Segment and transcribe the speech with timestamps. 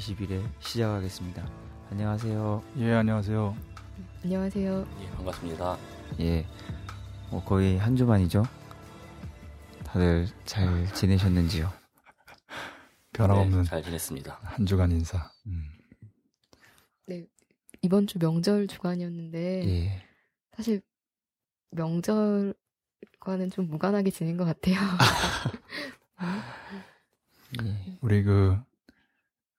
[0.00, 1.48] 스테판 20일에 시작하겠습니다.
[1.90, 2.62] 안녕하세요.
[2.78, 3.56] 예, 안녕하세요.
[4.24, 4.86] 안녕하세요.
[5.00, 5.78] 예, 반갑습니다.
[6.20, 6.46] 예,
[7.30, 8.44] 뭐 거의 한 주 만이죠.
[9.84, 11.72] 다들 잘 지내셨는지요?
[13.14, 14.38] 변함없는 네, 잘 지냈습니다.
[14.42, 15.30] 한 주간 인사.
[15.46, 15.64] 음.
[17.06, 17.26] 네,
[17.82, 20.02] 이번 주 명절 주간이었는데 예.
[20.56, 20.82] 사실
[21.70, 22.54] 명절과는
[23.52, 24.76] 좀 무관하게 지낸 것 같아요.
[27.64, 27.98] 예.
[28.00, 28.58] 우리 그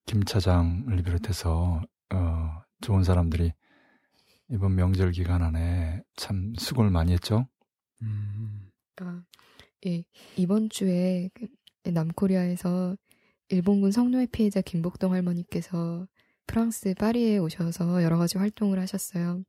[0.07, 1.81] 김 차장을 비롯해서
[2.13, 3.51] 어, 좋은 사람들이
[4.49, 7.45] 이번 명절 기간 안에 참 수고를 많이 했죠.
[8.01, 9.21] 음, 아,
[9.85, 10.05] 예,
[10.37, 11.47] 이번 주에 그
[11.89, 12.95] 남코리아에서
[13.49, 16.07] 일본군 성노예 피해자 김복동 할머니께서
[16.47, 19.43] 프랑스 파리에 오셔서 여러 가지 활동을 하셨어요.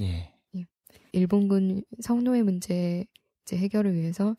[0.00, 0.34] 예.
[1.12, 3.04] 일본군 성노예 문제
[3.42, 4.34] 이제 해결을 위해서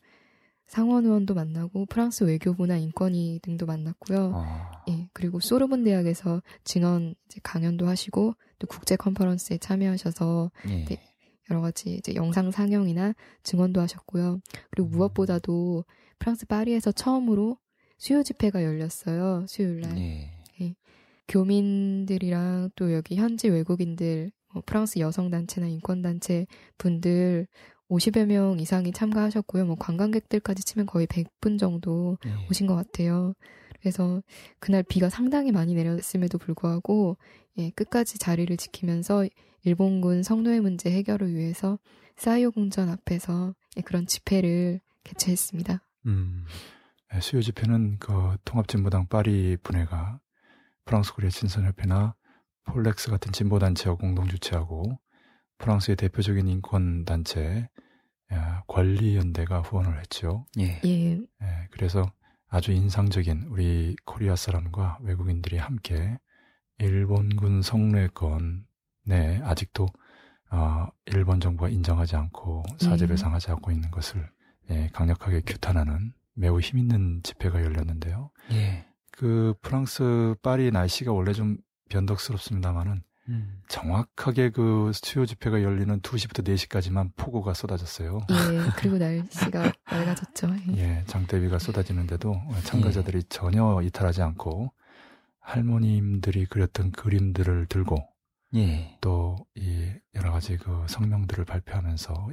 [0.69, 4.31] 상원 의원도 만나고 프랑스 외교부나 인권위 등도 만났고요.
[4.35, 10.85] 어, 예, 그리고 소르본 대학에서 증언 이제 강연도 하시고 또 국제 컨퍼런스에 참여하셔서 예.
[10.85, 11.01] 네.
[11.49, 14.39] 여러 가지 이제 영상 상영이나 증언도 하셨고요.
[14.69, 14.91] 그리고 음.
[14.91, 15.85] 무엇보다도
[16.19, 17.57] 프랑스 파리에서 처음으로
[17.97, 19.47] 수요 집회가 열렸어요.
[19.47, 19.97] 수요일 날.
[19.97, 20.39] 예.
[21.29, 26.45] 교민들이랑 또 여기 현지 외국인들, 뭐 프랑스 여성 단체나 인권 단체
[26.77, 27.47] 분들
[27.89, 29.65] 50여 명 이상이 참가하셨고요.
[29.65, 32.47] 뭐 관광객들까지 치면 거의 100분 정도 예.
[32.49, 33.33] 오신 것 같아요.
[33.79, 34.21] 그래서
[34.59, 37.17] 그날 비가 상당히 많이 내렸음에도 불구하고
[37.57, 39.25] 예, 끝까지 자리를 지키면서
[39.63, 41.79] 일본군 성노예 문제 해결을 위해서
[42.15, 45.81] 사이오 궁전 앞에서 예, 그런 집회를 개최했습니다.
[46.05, 46.45] 음.
[47.11, 50.19] 네, 수요 집회는 그 통합진보당 파리 분회가
[50.85, 52.15] 프랑스 코리아 친선협회나
[52.65, 54.99] 폴렉스 같은 진보단체와 공동 주최하고
[55.59, 57.69] 프랑스의 대표적인 인권 단체
[58.33, 60.45] 야, 권리연대가 후원을 했죠.
[60.59, 60.81] 예.
[60.85, 62.11] 예, 예, 그래서
[62.47, 66.17] 아주 인상적인 우리 코리아 사람과 외국인들이 함께
[66.79, 68.63] 일본군 성노예 건에
[69.43, 69.87] 아직도
[70.51, 73.09] 어, 일본 정부가 인정하지 않고 사죄 음.
[73.09, 74.27] 배상하지 않고 있는 것을
[74.71, 78.31] 예, 강력하게 규탄하는 매우 힘있는 집회가 열렸는데요.
[78.51, 78.87] 예.
[79.11, 81.57] 그 프랑스 파리 날씨가 원래 좀
[81.89, 83.61] 변덕스럽습니다만은 음.
[83.67, 88.19] 정확하게 그 수요 집회가 열리는 2시부터 4시까지만 폭우가 쏟아졌어요.
[88.31, 90.49] 예, 그리고 날씨가 맑아졌죠.
[90.69, 90.77] 예.
[90.77, 94.73] 예, 장대비가 쏟아지는데도 참가자들이 전혀 이탈하지 않고
[95.39, 97.97] 할머님들이 그렸던 그림들을 들고
[98.55, 98.97] 예.
[99.01, 102.29] 또이 여러 가지 그 성명들을 발표하면서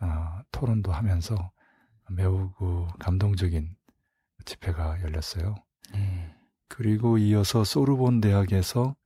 [0.00, 1.52] 아, 토론도 하면서
[2.10, 3.76] 매우 그 감동적인
[4.44, 5.54] 집회가 열렸어요.
[5.94, 6.34] 예.
[6.68, 8.96] 그리고 이어서 소르본 대학에서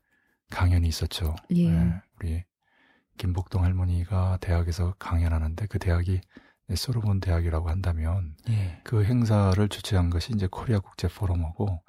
[0.52, 1.34] 강연이 있었죠.
[1.56, 2.00] 예.
[2.20, 2.44] 우리
[3.18, 6.20] 김복동 할머니가 대학에서 강연하는데 그 대학이
[6.74, 8.80] 소르본 대학이라고 한다면 예.
[8.84, 11.82] 그 행사를 주최한 것이 이제 코리아 국제 포럼하고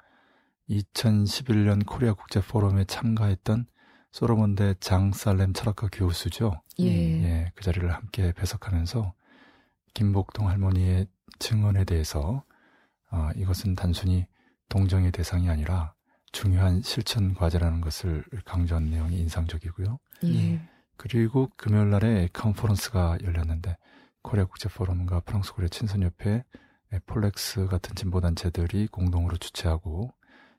[0.68, 3.66] 2011년 코리아 국제 포럼에 참가했던
[4.12, 6.62] 소르본대 장살렘 철학과 교수죠.
[6.80, 6.86] 예.
[6.86, 9.12] 예, 그 자리를 함께 배석하면서
[9.94, 11.06] 김복동 할머니의
[11.38, 12.44] 증언에 대해서
[13.10, 14.26] 아, 이것은 단순히
[14.68, 15.93] 동정의 대상이 아니라
[16.34, 19.98] 중요한 실천 과제라는 것을 강조한 내용이 인상적이고요.
[20.24, 20.60] 예.
[20.96, 23.76] 그리고 금요일 날에 컨퍼런스가 열렸는데
[24.20, 26.42] 코리아 국제 포럼과 프랑스 코리아 친선협회,
[26.92, 30.12] 예, 폴렉스 같은 진보 단체들이 공동으로 주최하고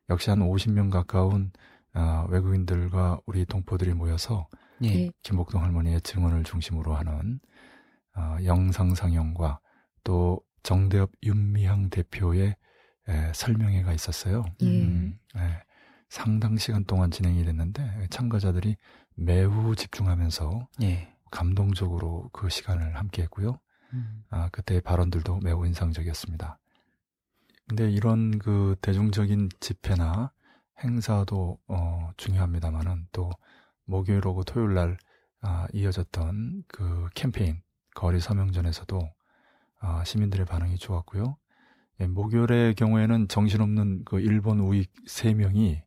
[0.09, 1.52] 역시 한 50명 가까운
[1.94, 4.47] 아, 외국인들과 우리 동포들이 모여서
[4.84, 4.88] 예.
[4.88, 5.12] 예.
[5.24, 7.42] 김복동 할머니의 증언을 중심으로 하는
[8.16, 9.59] 어, 영상 상영과
[10.06, 12.56] 또 정대엽 윤미향 대표의
[13.07, 14.46] 에, 설명회가 있었어요.
[14.62, 14.66] 예.
[14.66, 15.65] 음, 예,
[16.10, 18.78] 상당 시간 동안 진행이 됐는데 참가자들이
[19.16, 21.13] 매우 집중하면서 예.
[21.31, 23.60] 감동적으로 그 시간을 함께했고요.
[23.94, 24.24] 음.
[24.30, 26.60] 아, 그때의 발언들도 매우 인상적이었습니다.
[27.68, 30.31] 근데 이런 그 대중적인 집회나
[30.84, 33.31] 행사도 어, 중요합니다만은 또
[33.86, 34.98] 목요일 오고 토요일 날
[35.42, 37.62] 아, 이어졌던 그 캠페인
[37.94, 39.00] 거리 서명전에서도
[39.80, 41.38] 아, 시민들의 반응이 좋았고요.
[42.01, 45.81] 예, 목요일의 경우에는 정신없는 그 일본 우익 세명이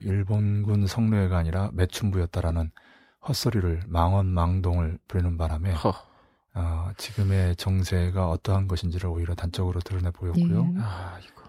[0.00, 2.70] 일본군 성노예가 아니라 매춘부였다라는
[3.26, 5.94] 헛소리를 망언망동을 부리는 바람에 허.
[6.52, 10.72] 아, 지금의 정세가 어떠한 것인지를 오히려 단적으로 드러내 보였고요.
[10.76, 10.80] 예.
[10.80, 11.42] 아, 이거.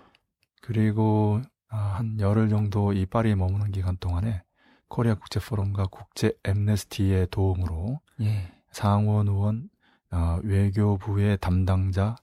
[0.61, 4.41] 그리고 아, 한 열흘 정도 이 파리에 머무는 기간 동안에
[4.87, 8.51] 코리아 국제 포럼과 국제 엠네스티의 도움으로 예.
[8.71, 9.69] 상원 의원,
[10.11, 12.15] 어, 외교부의 담당자,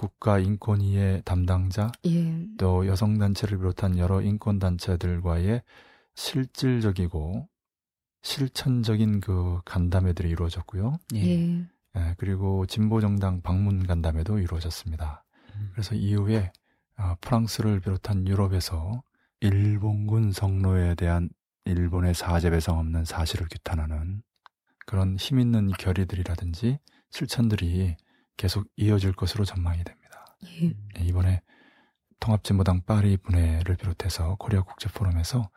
[0.00, 2.46] 국가인권위의 담당자, 예.
[2.56, 5.62] 또 여성단체를 비롯한 여러 인권단체들과의
[6.14, 7.46] 실질적이고
[8.22, 10.98] 실천적인 그 간담회들이 이루어졌고요.
[11.16, 11.26] 예.
[11.26, 11.66] 예.
[11.96, 15.24] 예, 그리고 진보정당 방문 간담회도 이루어졌습니다.
[15.54, 15.68] 음.
[15.72, 16.50] 그래서 이후에
[16.96, 19.02] 아, 프랑스를 비롯한 유럽에서
[19.40, 21.28] 일본군 성노에 대한
[21.66, 24.22] 일본의 사제 배상 없는 사실을 규탄하는
[24.86, 26.78] 그런 힘 있는 결의들이라든지
[27.10, 27.96] 실천들이
[28.40, 30.24] 계속 이어질 것으로 전망이 됩니다.
[30.62, 30.68] 예.
[30.94, 31.42] 네, 이번에
[32.20, 35.50] 통합진보당 파리 분회를 비롯해서 코리아 국제 포럼에서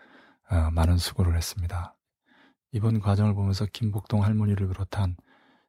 [0.49, 1.95] 어, 많은 수고를 했습니다.
[2.73, 5.15] 이번 과정을 보면서 김복동 할머니를 비롯한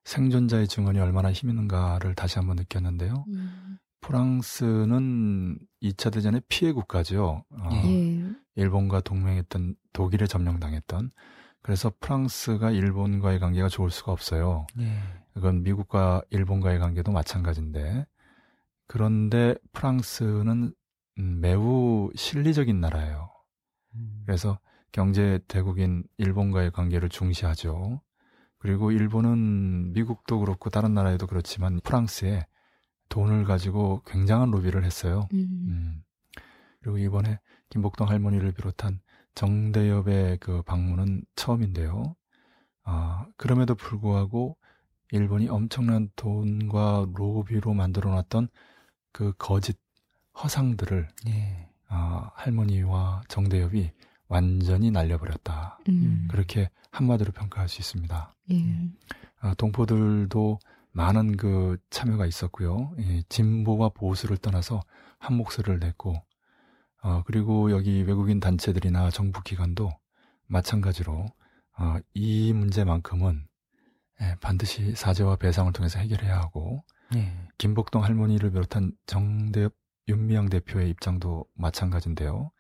[0.03, 3.25] 생존자의 증언이 얼마나 힘 있는가를 다시 한번 느꼈는데요.
[3.29, 3.79] 음.
[4.01, 7.45] 프랑스는 2차 대전의 피해 국가죠.
[7.49, 8.25] 어, 예.
[8.57, 11.13] 일본과 동맹했던 독일에 점령당했던.
[11.63, 14.67] 그래서 프랑스가 일본과의 관계가 좋을 수가 없어요.
[14.81, 15.24] 예.
[15.35, 18.07] 그건 미국과 일본과의 관계도 마찬가지인데.
[18.87, 20.73] 그런데 프랑스는
[21.19, 23.31] 음, 매우 실리적인 나라예요.
[23.95, 24.23] 음.
[24.27, 24.59] 그래서
[24.93, 28.01] 경제 대국인 일본과의 관계를 중시하죠.
[28.59, 32.47] 그리고 일본은 미국도 그렇고 다른 나라에도 그렇지만 프랑스에
[33.09, 35.29] 돈을 가지고 굉장한 로비를 했어요.
[35.33, 35.49] 음.
[35.69, 36.05] 음.
[36.81, 37.41] 그리고 이번에
[37.71, 39.01] 김복동 할머니를 비롯한
[39.35, 42.15] 정대협의 그 방문은 처음인데요.
[42.85, 44.57] 아, 그럼에도 불구하고
[45.15, 48.49] 일본이 엄청난 돈과 로비로 만들어 놨던
[49.13, 49.79] 그 거짓
[50.43, 51.69] 허상들을 예.
[51.87, 53.93] 아, 할머니와 정대협이
[54.27, 55.79] 완전히 날려버렸다.
[55.89, 56.27] 음.
[56.29, 58.35] 그렇게 한마디로 평가할 수 있습니다.
[58.51, 58.91] 예.
[59.39, 60.59] 아, 동포들도
[60.91, 62.93] 많은 그 참여가 있었고요.
[62.99, 64.81] 예, 진보와 보수를 떠나서
[65.19, 66.21] 한 목소리를 냈고,
[67.03, 69.91] 어, 그리고 여기 외국인 단체들이나 정부 기관도
[70.47, 71.27] 마찬가지로
[71.79, 73.47] 어, 이 문제만큼은
[74.21, 76.85] 예, 반드시 사죄와 배상을 통해서 해결해야 하고,
[77.15, 77.33] 예.
[77.59, 79.75] 김복동 할머니를 비롯한 정대협
[80.09, 82.51] 윤미향 대표의 입장도 마찬가지인데요.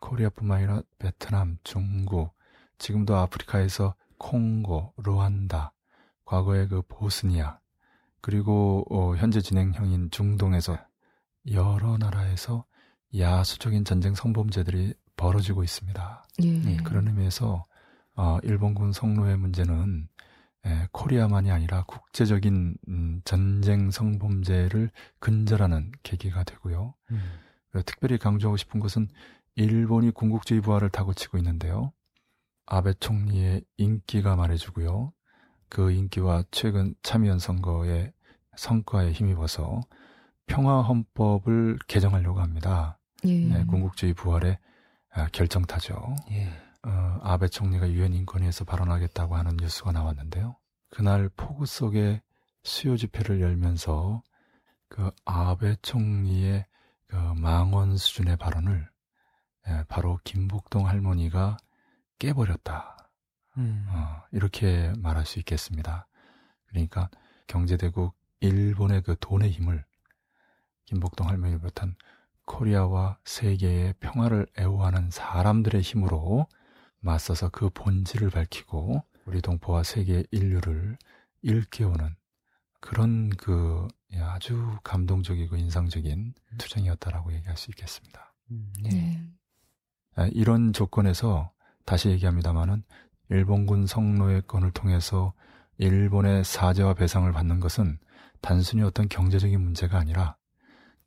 [0.00, 2.34] 코리아뿐만 아니라 베트남, 중국,
[2.78, 5.72] 지금도 아프리카에서 콩고, 루안다,
[6.24, 7.58] 과거의 그 보스니아,
[8.20, 10.78] 그리고 어, 현재 진행형인 중동에서
[11.50, 12.64] 여러 나라에서
[13.16, 16.24] 야수적인 전쟁 성범죄들이 벌어지고 있습니다.
[16.44, 16.72] 예.
[16.72, 17.64] 예, 그런 의미에서
[18.14, 20.17] 어, 일본군 성노예 문제는 에,
[20.92, 26.94] 코리아만이 아니라 국제적인 음, 전쟁 성범죄를 근절하는 계기가 되고요.
[27.10, 27.20] 음.
[27.84, 29.08] 특별히 강조하고 싶은 것은
[29.54, 31.92] 일본이 군국주의 부활을 타고치고 있는데요.
[32.66, 35.12] 아베 총리의 인기가 말해주고요.
[35.68, 38.12] 그 인기와 최근 참의원 선거의
[38.56, 39.80] 성과에 힘입어서
[40.46, 42.98] 평화 헌법을 개정하려고 합니다.
[43.24, 43.38] 예.
[43.46, 44.58] 네, 군국주의 부활의
[45.10, 46.16] 아, 결정타죠.
[46.32, 46.67] 예.
[46.86, 50.56] 어, 아베 총리가 유엔 인권위에서 발언하겠다고 하는 뉴스가 나왔는데요.
[50.90, 52.22] 그날 폭우 속에
[52.62, 54.22] 수요 집회를 열면서
[54.88, 56.66] 그 아베 총리의
[57.06, 58.88] 그 망언 수준의 발언을
[59.68, 61.56] 예, 바로 김복동 할머니가
[62.18, 63.10] 깨버렸다.
[63.58, 63.86] 음.
[63.88, 66.06] 어, 이렇게 말할 수 있겠습니다.
[66.66, 67.10] 그러니까
[67.46, 69.84] 경제대국 일본의 그 돈의 힘을
[70.84, 71.96] 김복동 할머니를 비롯한
[72.44, 76.46] 코리아와 세계의 평화를 애호하는 사람들의 힘으로
[77.00, 80.96] 맞서서 그 본질을 밝히고 우리 동포와 세계 인류를
[81.42, 82.14] 일깨우는
[82.80, 83.86] 그런 그
[84.20, 88.34] 아주 감동적이고 인상적인 투쟁이었다라고 얘기할 수 있겠습니다.
[88.50, 88.96] 음, 예.
[88.96, 89.22] 예.
[90.16, 91.52] 아, 이런 조건에서
[91.84, 92.82] 다시 얘기합니다마는
[93.30, 95.34] 일본군 성노예 건을 통해서
[95.78, 97.98] 일본의 사죄와 배상을 받는 것은
[98.40, 100.36] 단순히 어떤 경제적인 문제가 아니라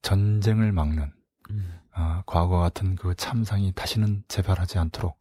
[0.01, 1.11] 전쟁을 막는
[1.49, 1.79] 음.
[1.91, 5.20] 아, 과거와 같은 그 참상이 다시는 재발하지 않도록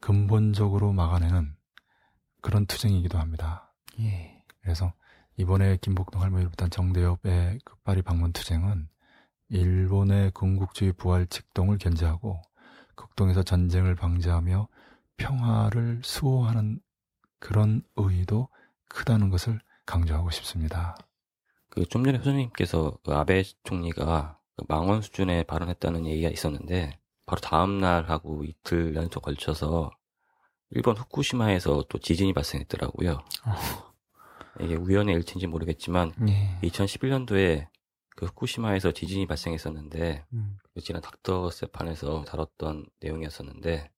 [0.00, 1.54] 근본적으로 막아내는
[2.42, 3.72] 그런 투쟁이기도 합니다.
[4.00, 4.42] 예.
[4.60, 4.92] 그래서
[5.36, 8.88] 이번에 김복동 할머니를 비롯한 정대협의 그 파리 방문 투쟁은
[9.48, 12.40] 일본의 군국주의 부활 직동을 견제하고
[12.94, 14.68] 극동에서 전쟁을 방지하며
[15.16, 16.80] 평화를 수호하는
[17.38, 18.48] 그런 의의도
[18.88, 20.96] 크다는 것을 강조하고 싶습니다.
[21.68, 27.78] 그 좀 전에 교수님께서 그 아베 총리가 그 망원 수준에 발언했다는 얘기가 있었는데 바로 다음
[27.78, 29.90] 날하고 이틀 연속 걸쳐서
[30.70, 33.12] 일본 후쿠시마에서 또 지진이 발생했더라고요.
[33.12, 33.94] 어.
[34.60, 36.58] 이게 우연의 일치인지 모르겠지만 예.
[36.62, 37.68] 2011년도에
[38.16, 40.58] 그 후쿠시마에서 지진이 발생했었는데 음.
[40.72, 43.90] 그 지난 닥터 세판에서 다뤘던 내용이었었는데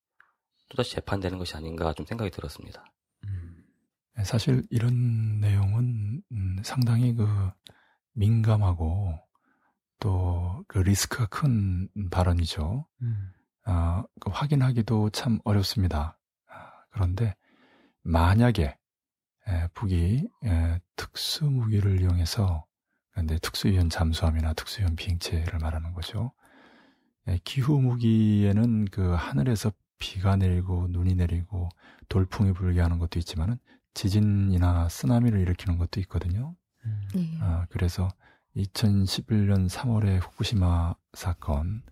[0.68, 2.84] 또다시 재판되는 것이 아닌가 좀 생각이 들었습니다.
[3.24, 3.64] 음.
[4.24, 7.26] 사실 이런 내용은 음, 상당히 그
[8.14, 9.14] 민감하고
[9.98, 12.86] 또 그 리스크가 큰 발언이죠.
[13.02, 13.32] 음.
[13.64, 16.18] 아, 그 확인하기도 참 어렵습니다.
[16.46, 17.34] 아, 그런데
[18.02, 18.76] 만약에
[19.48, 22.66] 에, 북이 에, 특수 무기를 이용해서
[23.12, 26.32] 근데 특수위원 잠수함이나 특수위원 비행체를 말하는 거죠.
[27.26, 31.70] 에, 기후 무기에는 그 하늘에서 비가 내리고 눈이 내리고
[32.08, 33.58] 돌풍이 불게 하는 것도 있지만은
[33.94, 36.54] 지진이나 쓰나미를 일으키는 것도 있거든요.
[36.84, 37.08] 음.
[37.16, 37.38] 예.
[37.40, 38.08] 아, 그래서
[38.58, 41.82] 2011년 3월의 후쿠시마 사건,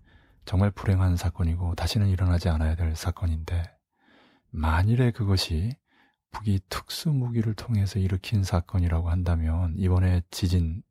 [0.44, 3.62] 정말 불행한 사건이고 다시는 일어나지 않아야 될 사건인데
[4.50, 5.76] 만일에 그것이
[6.32, 10.82] 북이 특수 무기를 통해서 일으킨 사건이라고 한다면 이번에 지진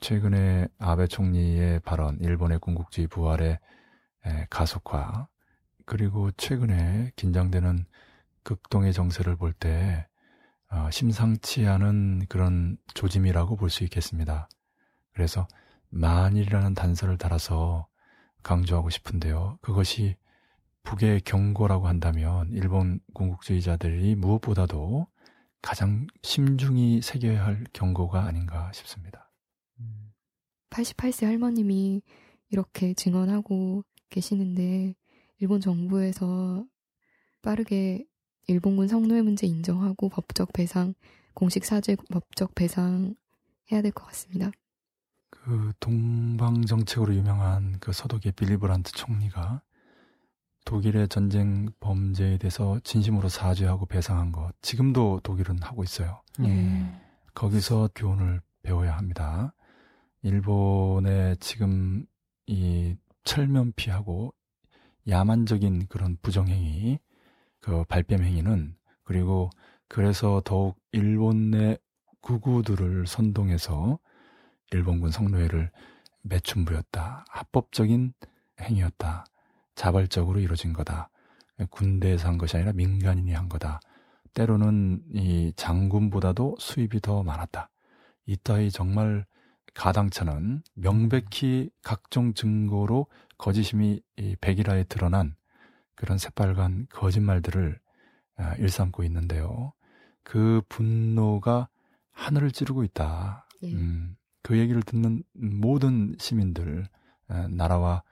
[0.00, 3.58] 최근에 아베 총리의 발언, 일본의 군국주의 부활의
[4.50, 5.28] 가속화,
[5.86, 7.86] 그리고 최근에 긴장되는
[8.42, 10.06] 극동의 정세를 볼때
[10.70, 14.48] 어, 심상치 않은 그런 조짐이라고 볼 수 있겠습니다.
[15.14, 15.46] 그래서
[15.90, 17.86] 만일이라는 단서를 달아서
[18.42, 19.58] 강조하고 싶은데요.
[19.62, 20.16] 그것이
[20.82, 25.06] 북의 경고라고 한다면 일본 군국주의자들이 무엇보다도
[25.62, 29.30] 가장 심중히 새겨야 할 경고가 아닌가 싶습니다.
[30.70, 32.02] 88세 할머님이
[32.50, 34.94] 이렇게 증언하고 계시는데
[35.38, 36.66] 일본 정부에서
[37.42, 38.04] 빠르게
[38.46, 40.94] 일본군 성노예 문제 인정하고 법적 배상,
[41.34, 43.14] 공식 사죄 법적 배상
[43.72, 44.50] 해야 될 것 같습니다.
[45.44, 49.60] 그 동방 정책으로 유명한 그 서독의 빌리브란트 총리가
[50.64, 56.22] 독일의 전쟁 범죄에 대해서 진심으로 사죄하고 배상한 것 지금도 독일은 하고 있어요.
[56.38, 56.90] 네.
[57.34, 59.52] 거기서 교훈을 배워야 합니다.
[60.22, 62.06] 일본의 지금
[62.46, 64.32] 이 철면피하고
[65.06, 66.98] 야만적인 그런 부정행위,
[67.60, 69.50] 그 발뺌 행위는 그리고
[69.88, 71.76] 그래서 더욱 일본 내
[72.22, 73.98] 구구들을 선동해서
[74.74, 75.70] 일본군 성노예를
[76.22, 77.24] 매춘부였다.
[77.28, 78.12] 합법적인
[78.60, 79.24] 행위였다.
[79.74, 81.10] 자발적으로 이루어진 거다.
[81.70, 83.80] 군대에서 한 것이 아니라 민간인이 한 거다.
[84.34, 87.70] 때로는 이 장군보다도 수입이 더 많았다.
[88.26, 89.24] 이따위 정말
[89.74, 93.06] 가당차는 명백히 각종 증거로
[93.38, 94.00] 거짓임이
[94.40, 95.36] 백일화에 드러난
[95.94, 97.78] 그런 새빨간 거짓말들을
[98.36, 99.72] 아, 일삼고 있는데요.
[100.24, 101.68] 그 분노가
[102.12, 103.46] 하늘을 찌르고 있다.
[103.62, 103.72] 예.
[103.72, 106.86] 음, 그 얘기를 듣는 모든 시민들,
[107.28, 108.02] 아, 나라와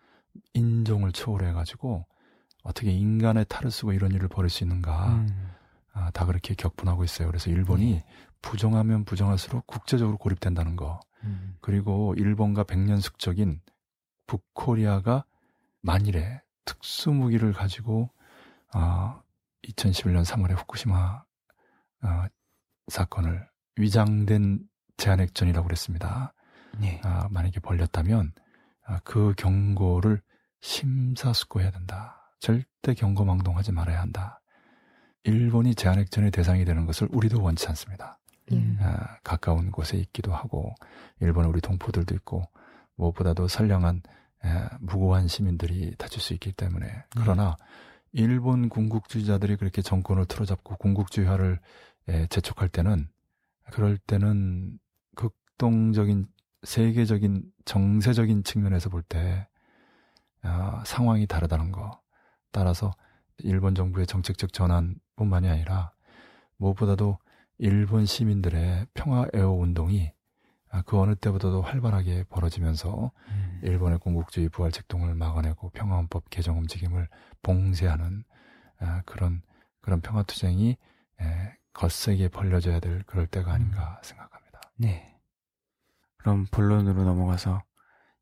[0.55, 2.07] 인종을 초월해가지고
[2.65, 5.15] 어떻게 인간의 탈을 쓰고 이런 일을 벌일 수 있는가.
[5.15, 5.53] 음.
[5.93, 7.29] 아, 다 그렇게 격분하고 있어요.
[7.29, 8.05] 그래서 일본이 네.
[8.41, 11.01] 부정하면 부정할수록 국제적으로 고립된다는 거.
[11.25, 11.55] 음.
[11.61, 13.61] 그리고 일본과 백년 숙적인
[14.27, 15.27] 북코리아가
[15.83, 18.09] 만일에 특수무기를 가지고
[18.75, 19.21] 어,
[19.65, 21.25] 2011년 3월에 후쿠시마
[22.05, 22.25] 어,
[22.89, 23.47] 사건을
[23.77, 24.67] 위장된
[25.03, 26.33] 제한핵전이라고 그랬습니다.
[26.79, 27.01] 네.
[27.03, 28.33] 아, 만약에 벌렸다면
[28.87, 30.23] 아, 그 경고를
[30.61, 32.33] 심사숙고해야 된다.
[32.39, 34.41] 절대 경고망동하지 말아야 한다.
[35.25, 38.21] 일본이 제한핵전의 대상이 되는 것을 우리도 원치 않습니다.
[38.53, 38.57] 예.
[38.57, 38.79] 음.
[38.81, 40.73] 아, 가까운 곳에 있기도 하고
[41.21, 42.45] 일본에 우리 동포들도 있고
[42.95, 44.03] 무엇보다도 선량한
[44.45, 44.49] 에,
[44.81, 47.57] 무고한 시민들이 다칠 수 있기 때문에 그러나
[48.13, 51.59] 일본 군국주의자들이 그렇게 정권을 틀어잡고 군국주의화를
[52.09, 53.09] 에, 재촉할 때는
[53.71, 54.79] 그럴 때는
[55.53, 56.27] 극동적인
[56.63, 59.47] 세계적인 정세적인 측면에서 볼때
[60.43, 62.01] 아, 상황이 다르다는 거
[62.51, 62.93] 따라서
[63.39, 65.93] 일본 정부의 정책적 전환뿐만이 아니라
[66.57, 67.19] 무엇보다도
[67.59, 70.13] 일본 시민들의 평화 애호 운동이
[70.71, 73.61] 아, 그 어느 때보다도 활발하게 벌어지면서 음.
[73.63, 77.09] 일본의 군국주의 부활 책동을 막아내고 평화헌법 개정 움직임을
[77.43, 78.25] 봉쇄하는
[78.79, 79.43] 아, 그런
[79.81, 80.77] 그런 평화 투쟁이
[81.21, 84.61] 에, 거세게 벌려져야 될 그럴 때가 아닌가 생각합니다.
[84.77, 85.12] 네.
[86.23, 87.63] 그럼 본론으로 넘어가서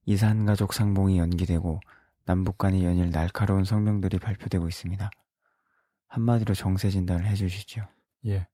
[0.07, 1.80] 이산 가족 상봉이 연기되고
[2.25, 5.11] 남북 간의 연일 날카로운 성명들이 발표되고 있습니다.
[6.09, 7.87] 한마디로 정세 진단을 해주시죠.
[8.26, 8.49] 예.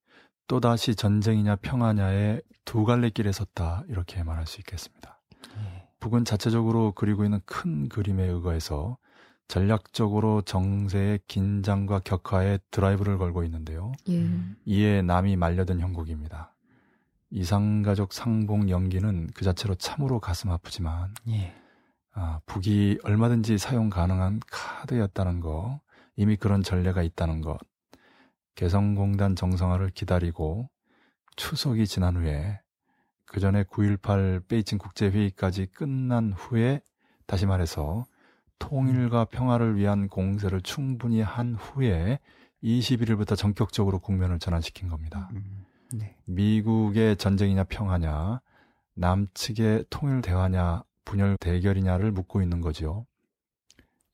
[0.49, 5.21] 또다시 전쟁이냐 평화냐의 두 갈래 길에 섰다 이렇게 말할 수 있겠습니다.
[5.57, 5.89] 네.
[6.01, 8.99] 북은 자체적으로 그리고 있는 큰 그림에 의거해서
[9.47, 13.93] 전략적으로 정세의 긴장과 격화에 드라이브를 걸고 있는데요.
[14.09, 14.29] 예.
[14.65, 16.56] 이에 남이 말려든 형국입니다.
[17.31, 21.55] 이상가족 상봉 연기는 그 자체로 참으로 가슴 아프지만 예.
[22.13, 25.81] 아, 북이 얼마든지 사용 가능한 카드였다는 거,
[26.17, 27.59] 이미 그런 전례가 있다는 것,
[28.55, 30.71] 개성공단 정상화를 기다리고
[31.37, 32.59] 추석이 지난 후에
[33.27, 36.81] 그 전에 9.18 베이징 국제회의까지 끝난 후에
[37.27, 38.07] 다시 말해서
[38.59, 42.19] 통일과 평화를 위한 공세를 충분히 한 후에
[42.63, 45.29] 21일부터 전격적으로 국면을 전환시킨 겁니다.
[45.35, 45.66] 음.
[45.93, 46.17] 네.
[46.25, 48.41] 미국의 전쟁이냐 평화냐,
[48.95, 53.07] 남측의 통일 대화냐, 분열 대결이냐를 묻고 있는 거지요.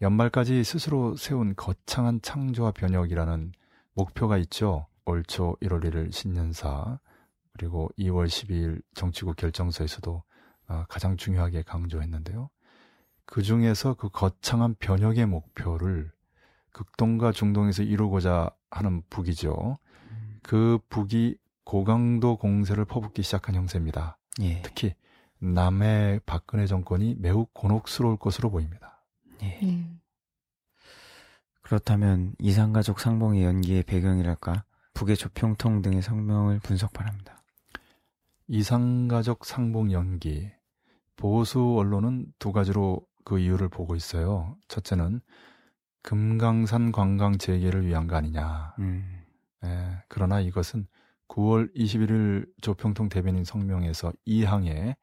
[0.00, 3.52] 연말까지 스스로 세운 거창한 창조와 변혁이라는
[3.94, 4.86] 목표가 있죠.
[5.04, 6.98] 올 초 1월 1일 신년사,
[7.52, 10.22] 그리고 2월 12일 정치국 결정서에서도
[10.68, 12.50] 어, 가장 중요하게 강조했는데요.
[13.24, 16.10] 그 중에서 그 거창한 변혁의 목표를
[16.72, 19.78] 극동과 중동에서 이루고자 하는 북이죠.
[20.10, 20.40] 음.
[20.42, 21.36] 그 북이
[21.72, 24.18] 고강도 공세를 퍼붓기 시작한 형세입니다.
[24.42, 24.60] 예.
[24.60, 24.94] 특히
[25.38, 29.02] 남의 박근혜 정권이 매우 곤혹스러울 것으로 보입니다.
[29.40, 29.58] 예.
[29.58, 29.90] 네.
[31.62, 37.42] 그렇다면 이상가족 상봉의 연기의 배경이랄까 북의 조평통 등의 성명을 분석 바랍니다.
[38.48, 40.50] 이상가족 상봉 연기
[41.16, 44.58] 보수 언론은 두 가지로 그 이유를 보고 있어요.
[44.68, 45.22] 첫째는
[46.02, 48.74] 금강산 관광 재개를 위한 거 아니냐.
[48.78, 49.22] 음.
[49.64, 50.86] 예, 그러나 이것은
[51.32, 54.96] 9월 21일 조평통 대변인 성명에서 2항에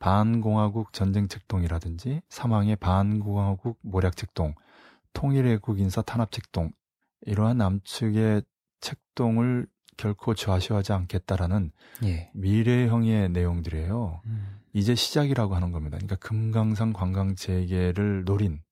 [0.00, 4.54] 반공화국 전쟁 책동이라든지 3항에 반공화국 모략 책동,
[5.12, 6.72] 통일애국 인사 탄압 책동
[7.22, 8.42] 이러한 남측의
[8.80, 11.70] 책동을 결코 좌시하지 않겠다라는
[12.04, 12.30] 예.
[12.34, 14.22] 미래형의 내용들이에요.
[14.24, 14.60] 음.
[14.72, 15.98] 이제 시작이라고 하는 겁니다.
[15.98, 18.62] 그러니까 금강산 관광 재개를 노린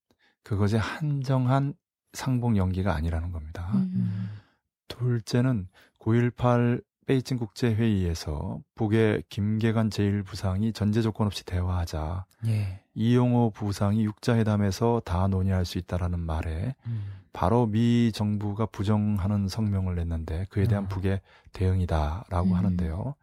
[0.43, 1.75] 그것에 한정한
[2.15, 3.71] 상봉 연기가 아니라는 겁니다.
[3.75, 4.31] 음.
[4.89, 5.69] 둘째는
[6.09, 12.81] 9.18 베이징 국제회의에서 북의 김계관 제1부상이 전제 조건 없이 대화하자 예.
[12.95, 17.03] 이용호 부상이 육자회담에서 다 논의할 수 있다라는 말에 음.
[17.33, 20.89] 바로 미 정부가 부정하는 성명을 냈는데 그에 대한 아.
[20.89, 21.21] 북의
[21.53, 22.55] 대응이다라고 음.
[22.55, 23.15] 하는데요.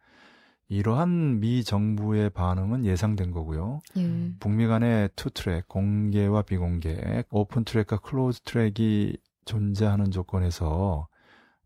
[0.67, 3.81] 이러한 미 정부의 반응은 예상된 거고요.
[3.97, 4.31] 예.
[4.39, 11.07] 북미 간의 two track, 공개와 비공개, open track과 close track이 존재하는 조건에서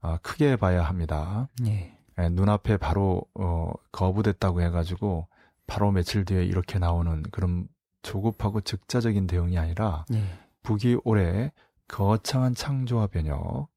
[0.01, 1.49] 아, 크게 봐야 합니다.
[1.65, 1.95] 예.
[2.19, 5.27] 예, 눈앞에 바로 어, 거부됐다고 해가지고
[5.67, 7.67] 바로 며칠 뒤에 이렇게 나오는 그런
[8.01, 10.23] 조급하고 즉자적인 대응이 아니라 예.
[10.63, 11.51] 북이 올해
[11.87, 13.69] 거창한 창조와 변혁,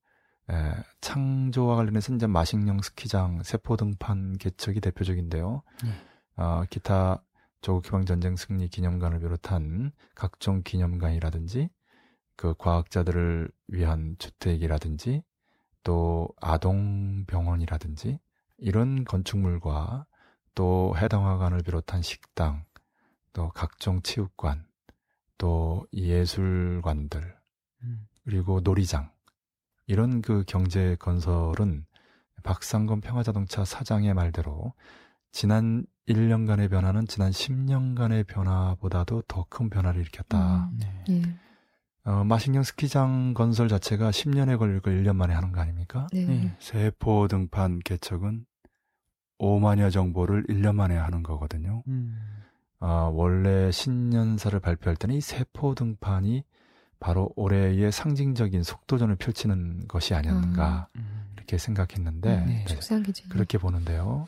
[0.50, 5.63] 예, 창조와 관련해서 이제 마식령 스키장, 세포 등판 개척이 대표적인데요.
[5.87, 6.43] 예.
[6.43, 7.23] 어, 기타
[7.61, 11.69] 조국 해방 전쟁 승리 기념관을 비롯한 각종 기념관이라든지
[12.37, 15.23] 그 과학자들을 위한 주택이라든지
[15.82, 18.18] 또 아동 병원이라든지
[18.58, 20.06] 이런 건축물과
[20.54, 22.64] 또 해당 화관을 비롯한 식당,
[23.32, 24.66] 또 각종 체육관,
[25.38, 27.36] 또 예술관들,
[27.82, 28.06] 음.
[28.25, 29.10] 그리고 놀이장
[29.86, 31.86] 이런 그 경제 건설은
[32.42, 34.75] 박상건 평화자동차 사장의 말대로
[35.32, 40.66] 지난 1년간의 변화는 지난 10년간의 변화보다도 더 큰 변화를 일으켰다.
[40.73, 41.04] 음, 네.
[41.10, 41.23] 예.
[42.04, 46.08] 어, 마식령 스키장 건설 자체가 10년에 걸릴 걸 1년 만에 하는 거 아닙니까?
[46.12, 46.25] 네.
[46.25, 46.56] 네.
[46.58, 48.45] 세포 등판 개척은
[49.38, 51.82] 5만여 정보를 1년 만에 하는 거거든요.
[51.86, 52.17] 음.
[52.80, 56.45] 어, 원래 신년사를 발표할 때는 이 세포 등판이
[56.99, 61.32] 바로 올해의 상징적인 속도전을 펼치는 것이 아니었는가 음.
[61.36, 64.26] 이렇게 생각했는데 음, 네, 네, 그렇게 보는데요.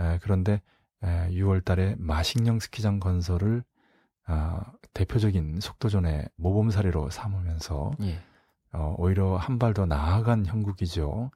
[0.00, 0.62] 에, 그런데
[1.02, 3.62] 에, 6월 달에 마식령 스키장 건설을
[4.28, 4.60] 어,
[4.96, 8.18] 대표적인 속도전의 모범 사례로 삼으면서 예.
[8.72, 11.30] 어, 오히려 한 발 더 나아간 형국이죠.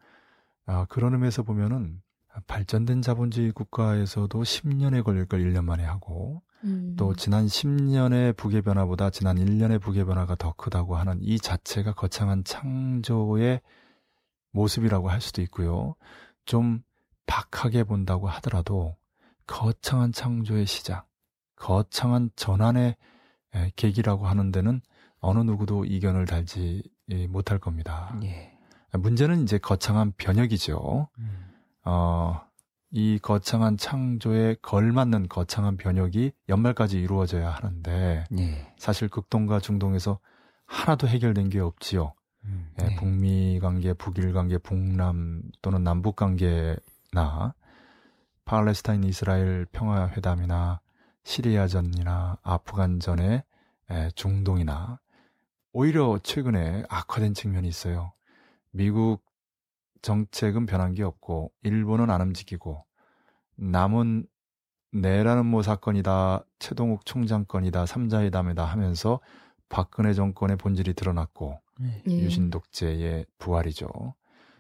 [0.66, 2.00] 아, 그런 의미에서 보면은
[2.46, 6.94] 발전된 자본주의 국가에서도 10년에 걸릴 걸 1년 만에 하고 음.
[6.96, 12.44] 또 지난 10년의 북의 변화보다 지난 1년의 북의 변화가 더 크다고 하는 이 자체가 거창한
[12.44, 13.60] 창조의
[14.52, 15.96] 모습이라고 할 수도 있고요.
[16.46, 16.82] 좀
[17.26, 18.96] 박하게 본다고 하더라도
[19.46, 21.06] 거창한 창조의 시작,
[21.56, 22.96] 거창한 전환의
[23.76, 24.80] 계기라고 하는 데는
[25.20, 26.82] 어느 누구도 이견을 달지
[27.28, 28.18] 못할 겁니다.
[28.22, 28.52] 예.
[28.92, 31.08] 문제는 이제 거창한 변혁이죠.
[31.18, 31.50] 음.
[31.84, 32.40] 어,
[32.90, 38.74] 이 거창한 창조에 걸맞는 거창한 변혁이 연말까지 이루어져야 하는데 네.
[38.76, 40.18] 사실 극동과 중동에서
[40.66, 42.14] 하나도 해결된 게 없지요.
[42.44, 42.92] 음, 예, 네.
[42.92, 47.54] 예, 북미 관계, 북일 관계, 북남 또는 남북 관계나
[48.44, 50.80] 팔레스타인 이스라엘 평화 회담이나
[51.24, 53.44] 시리아전이나 아프간전의
[53.90, 55.00] 예, 중동이나
[55.72, 58.12] 오히려 최근에 악화된 측면이 있어요.
[58.70, 59.22] 미국
[60.02, 62.84] 정책은 변한 게 없고 일본은 안 움직이고
[63.56, 64.26] 남은
[64.92, 69.20] 내라는 모 사건이다 최동욱 총장 건이다 삼자회담이다 하면서
[69.68, 72.02] 박근혜 정권의 본질이 드러났고 네.
[72.08, 72.18] 예.
[72.18, 73.88] 유신 독재의 부활이죠.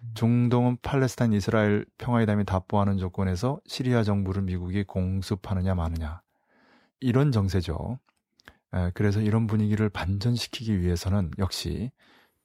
[0.02, 0.10] 음.
[0.14, 6.22] 중동은 팔레스타인 이스라엘 평화회담이 답보하는 조건에서 시리아 정부를 미국이 공습하느냐 마느냐
[7.00, 7.98] 이런 정세죠.
[8.94, 11.90] 그래서 이런 분위기를 반전시키기 위해서는 역시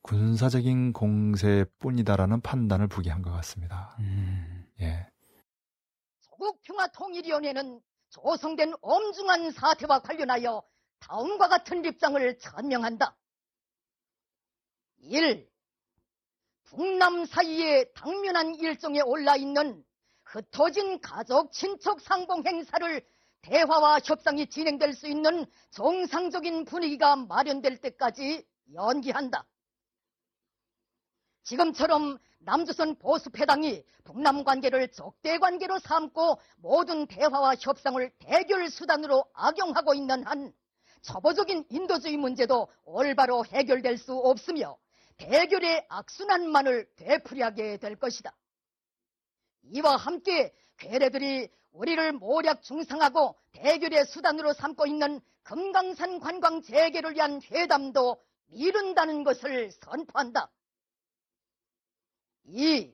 [0.01, 3.95] 군사적인 공세뿐이다라는 판단을 부기 한 것 같습니다.
[3.99, 4.65] 음.
[4.79, 5.07] 예.
[6.21, 10.63] 조국 평화 통일위원회는 조성된 엄중한 사태와 관련하여
[10.99, 13.17] 다음과 같은 입장을 천명한다.
[14.99, 15.47] 1.
[16.65, 19.83] 북남 사이에 당면한 일정에 올라 있는
[20.23, 23.05] 흩어진 가족 친척 상봉 행사를
[23.45, 29.45] 대화와 협상이 진행될 수 있는 정상적인 분위기가 마련될 때까지 연기한다.
[31.43, 40.25] 지금처럼 남조선 보수패당이 북남 관계를 적대 관계로 삼고 모든 대화와 협상을 대결 수단으로 악용하고 있는
[40.25, 40.51] 한
[41.01, 44.75] 초보적인 인도주의 문제도 올바로 해결될 수 없으며
[45.17, 48.35] 대결의 악순환만을 되풀이하게 될 것이다.
[49.71, 58.17] 이와 함께 괴뢰들이 우리를 모략 중상하고 대결의 수단으로 삼고 있는 금강산 관광 재개를 위한 회담도
[58.47, 60.49] 미룬다는 것을 선포한다.
[62.45, 62.93] 이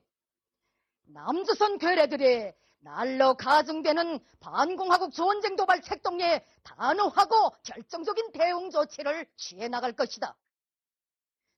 [1.04, 10.36] 남조선 괴뢰들의 날로 가중되는 반공화국 전쟁 도발 책동에 단호하고 결정적인 대응 조치를 취해 나갈 것이다.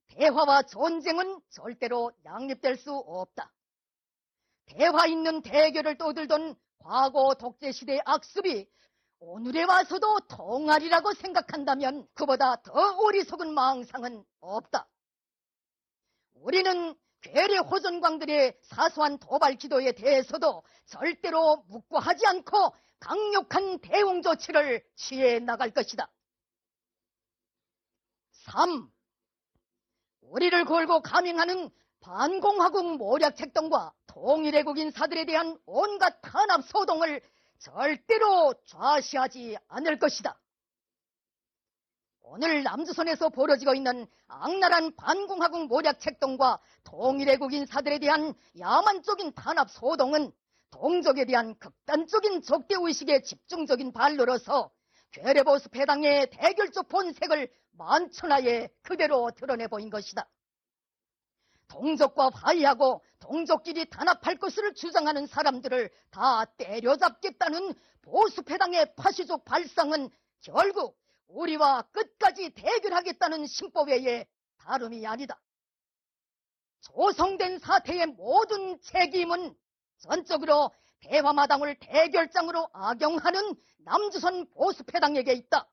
[0.08, 3.50] 대화와 전쟁은 절대로 양립될 수 없다.
[4.66, 8.66] 대화 있는 대결을 떠들던 과거 독재시대의 악습이
[9.20, 14.86] 오늘에 와서도 통할이라고 생각한다면 그보다 더 어리석은 망상은 없다.
[16.34, 25.70] 우리는 괴뢰 호전광들의 사소한 도발 기도에 대해서도 절대로 묵고하지 않고 강력한 대응 조치를 취해 나갈
[25.70, 26.10] 것이다.
[28.32, 28.90] 3.
[30.20, 31.70] 우리를 걸고 감행하는
[32.04, 37.22] 반공화국 모략 책동과 통일애국 인 사들에 대한 온갖 탄압 소동을
[37.58, 40.38] 절대로 좌시하지 않을 것이다.
[42.20, 50.30] 오늘 남조선에서 벌어지고 있는 악랄한 반공화국 모략 책동과 통일애국 인 사들에 대한 야만적인 탄압 소동은
[50.72, 54.70] 동족에 대한 극단적인 적대의식의 집중적인 발로로서
[55.12, 60.28] 괴뢰보수 패당의 대결적 본색을 만천하에 그대로 드러내 보인 것이다.
[61.68, 70.98] 동족과 화해하고 동족끼리 단합할 것을 주장하는 사람들을 다 때려잡겠다는 보수패당의 파시족 발상은 결국
[71.28, 74.26] 우리와 끝까지 대결하겠다는 심보 외에
[74.58, 75.40] 다름이 아니다.
[76.82, 79.54] 조성된 사태의 모든 책임은
[79.98, 85.68] 전적으로 대화마당을 대결장으로 악용하는 남조선 보수패당에게 있다.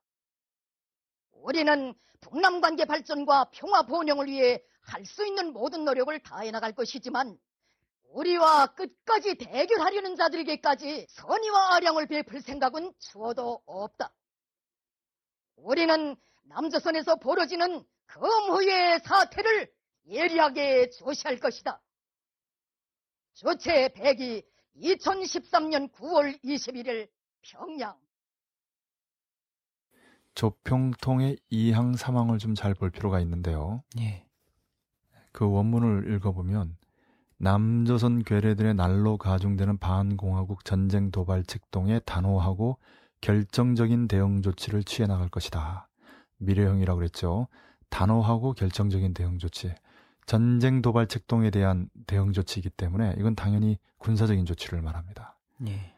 [1.32, 7.38] 우리는 북남관계 발전과 평화 번영을 위해 할 수 있는 모든 노력을 다해 나갈 것이지만
[8.10, 14.12] 우리와 끝까지 대결하려는 자들에게까지 선의와 아량을 베풀 생각은 추어도 없다.
[15.56, 19.72] 우리는 남조선에서 벌어지는 금후의 사태를
[20.10, 21.82] 예리하게 조시할 것이다.
[23.34, 24.44] 조체 100이
[24.78, 27.10] 2013년 9월 21일
[27.42, 27.98] 평양
[30.34, 33.84] 조평통의 이항 사망을 좀 잘 볼 필요가 있는데요.
[34.00, 34.26] 예.
[35.32, 36.78] 그 원문을 읽어보면
[37.38, 42.78] 남조선 괴뢰들의 날로 가중되는 반공화국 전쟁 도발 책동에 단호하고
[43.22, 45.88] 결정적인 대응 조치를 취해 나갈 것이다.
[46.38, 47.48] 미래형이라고 그랬죠.
[47.90, 49.74] 단호하고 결정적인 대응 조치.
[50.26, 55.38] 전쟁 도발 책동에 대한 대응 조치이기 때문에 이건 당연히 군사적인 조치를 말합니다.
[55.68, 55.94] 예.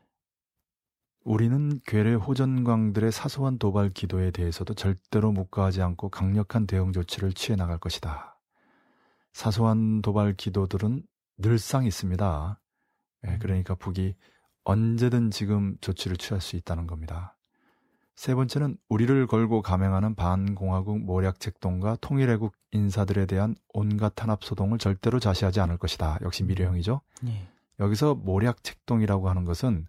[1.23, 7.77] 우리는 괴뢰 호전광들의 사소한 도발 기도에 대해서도 절대로 묵과하지 않고 강력한 대응 조치를 취해 나갈
[7.77, 8.32] 것이다.
[9.33, 11.03] 사소한 도발 기도들은
[11.37, 12.59] 늘상 있습니다.
[13.27, 14.15] 예, 그러니까 북이
[14.63, 17.37] 언제든 지금 조치를 취할 수 있다는 겁니다.
[18.15, 25.19] 세 번째는 우리를 걸고 감행하는 반공화국 모략 책동과 통일애국 인사들에 대한 온갖 탄압 소동을 절대로
[25.19, 26.19] 자시하지 않을 것이다.
[26.21, 27.01] 역시 미래형이죠.
[27.25, 27.47] 예.
[27.79, 29.87] 여기서 모략 책동이라고 하는 것은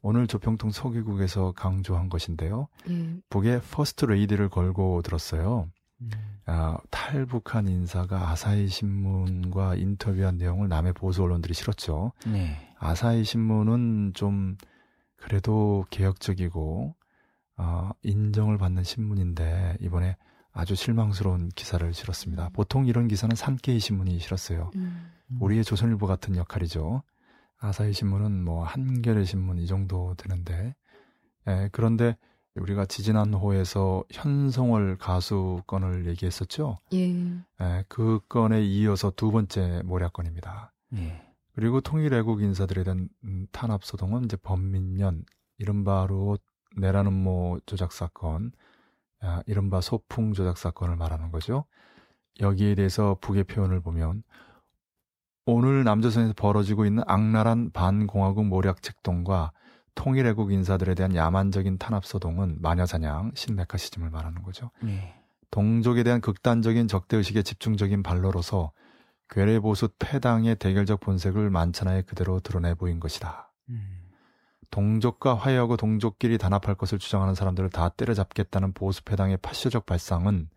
[0.00, 2.68] 오늘 조평통 서기국에서 강조한 것인데요.
[2.88, 3.16] 예.
[3.28, 5.68] 북의 퍼스트 레이디를 걸고 들었어요.
[6.00, 6.10] 음.
[6.46, 12.12] 아, 탈북한 인사가 아사히 신문과 인터뷰한 내용을 남의 보수 언론들이 실었죠.
[12.26, 12.56] 네.
[12.78, 14.56] 아사히 신문은 좀
[15.16, 16.94] 그래도 개혁적이고
[17.58, 20.16] 어, 인정을 받는 신문인데 이번에
[20.52, 22.50] 아주 실망스러운 기사를 실었습니다.
[22.52, 24.70] 보통 이런 기사는 산케이 신문이 실었어요.
[24.76, 25.10] 음.
[25.40, 27.02] 우리의 조선일보 같은 역할이죠.
[27.58, 30.74] 아사히 신문은 뭐 한겨레 신문 이 정도 되는데
[31.48, 32.16] 예, 그런데
[32.60, 36.78] 우리가 지지난호에서 현성월 가수 건을 얘기했었죠.
[36.94, 37.10] 예.
[37.60, 40.72] 예, 그 건에 이어서 두 번째 모략건입니다.
[40.96, 41.22] 예.
[41.54, 45.24] 그리고 통일애국 인사들에 대한 음, 탄압 소동은 이제 범민련,
[45.58, 46.38] 이른바로
[46.76, 48.52] 내라는 조작 사건,
[49.20, 51.64] 아, 이른바 소풍 조작 사건을 말하는 거죠.
[52.40, 54.22] 여기에 대해서 북의 표현을 보면
[55.46, 59.52] 오늘 남조선에서 벌어지고 있는 악랄한 반공화국 모략 책동과
[59.96, 64.70] 통일애국 인사들에 대한 야만적인 탄압 소동은 마녀사냥, 신메카시즘을 말하는 거죠.
[64.84, 65.14] 예.
[65.50, 68.72] 동족에 대한 극단적인 적대의식의 집중적인 발로로서
[69.28, 73.52] 괴뢰보수 패당의 대결적 본색을 만천하에 그대로 드러내 보인 것이다.
[73.70, 74.06] 음.
[74.70, 80.48] 동족과 화해하고 동족끼리 단합할 것을 주장하는 사람들을 다 때려잡겠다는 보수 패당의 파쇼적 발상은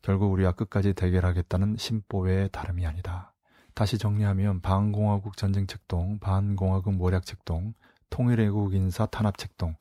[0.00, 3.34] 결국 우리와 끝까지 대결하겠다는 심보의 다름이 아니다.
[3.74, 7.74] 다시 정리하면 반공화국 전쟁 책동, 반공화국 모략 책동,
[8.10, 9.76] 통일애국 인사 탄압 책동,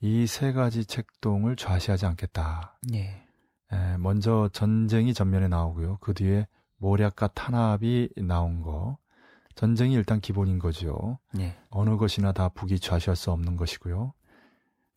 [0.00, 2.78] 이 세 가지 책동을 좌시하지 않겠다.
[2.94, 3.26] 예.
[3.72, 5.98] 에, 먼저 전쟁이 전면에 나오고요.
[6.00, 8.98] 그 뒤에 모략과 탄압이 나온 거.
[9.54, 11.18] 전쟁이 일단 기본인 거죠.
[11.38, 11.56] 예.
[11.70, 14.12] 어느 것이나 다 북이 좌시할 수 없는 것이고요.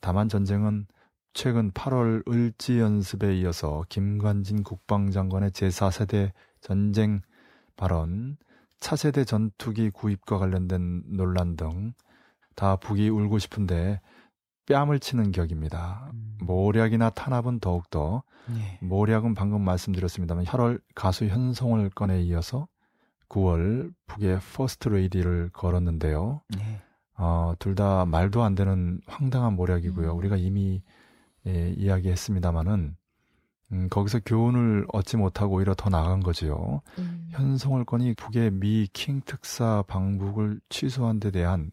[0.02, 0.88] 다만 전쟁은
[1.34, 7.22] 최근 8월 을지 연습에 이어서 김관진 국방장관의 제4세대 전쟁
[7.76, 8.38] 발언,
[8.80, 11.94] 차세대 전투기 구입과 관련된 논란 등
[12.58, 14.02] 다 북이 울고 싶은데
[14.66, 16.10] 뺨을 치는 격입니다.
[16.12, 16.38] 음.
[16.42, 18.80] 모략이나 탄압은 더욱더 예.
[18.86, 22.68] 모략은 방금 말씀드렸습니다만 8월 가수 현송월 건에 이어서
[23.30, 26.42] 9월 북의 퍼스트 레이디를 걸었는데요.
[26.60, 26.82] 예.
[27.18, 30.12] 어, 둘 다 말도 안 되는 황당한 모략이고요.
[30.12, 30.18] 음.
[30.18, 30.82] 우리가 이미
[31.46, 32.98] 예, 이야기했습니다마는
[33.74, 36.82] 음, 거기서 교훈을 얻지 못하고 오히려 더 나간 거지요.
[37.00, 37.28] 음.
[37.32, 41.72] 현송월권이 북의 미 킹 특사 방북을 취소한 데 대한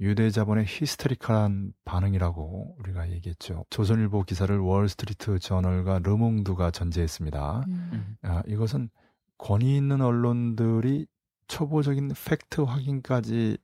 [0.00, 3.64] 유대 자본의 히스테리컬한 반응이라고 우리가 얘기했죠.
[3.70, 7.64] 조선일보 기사를 월스트리트 저널과 르몽드가 전제했습니다.
[7.68, 8.16] 음.
[8.22, 8.90] 아, 이것은
[9.38, 11.06] 권위 있는 언론들이
[11.46, 13.58] 초보적인 팩트 확인까지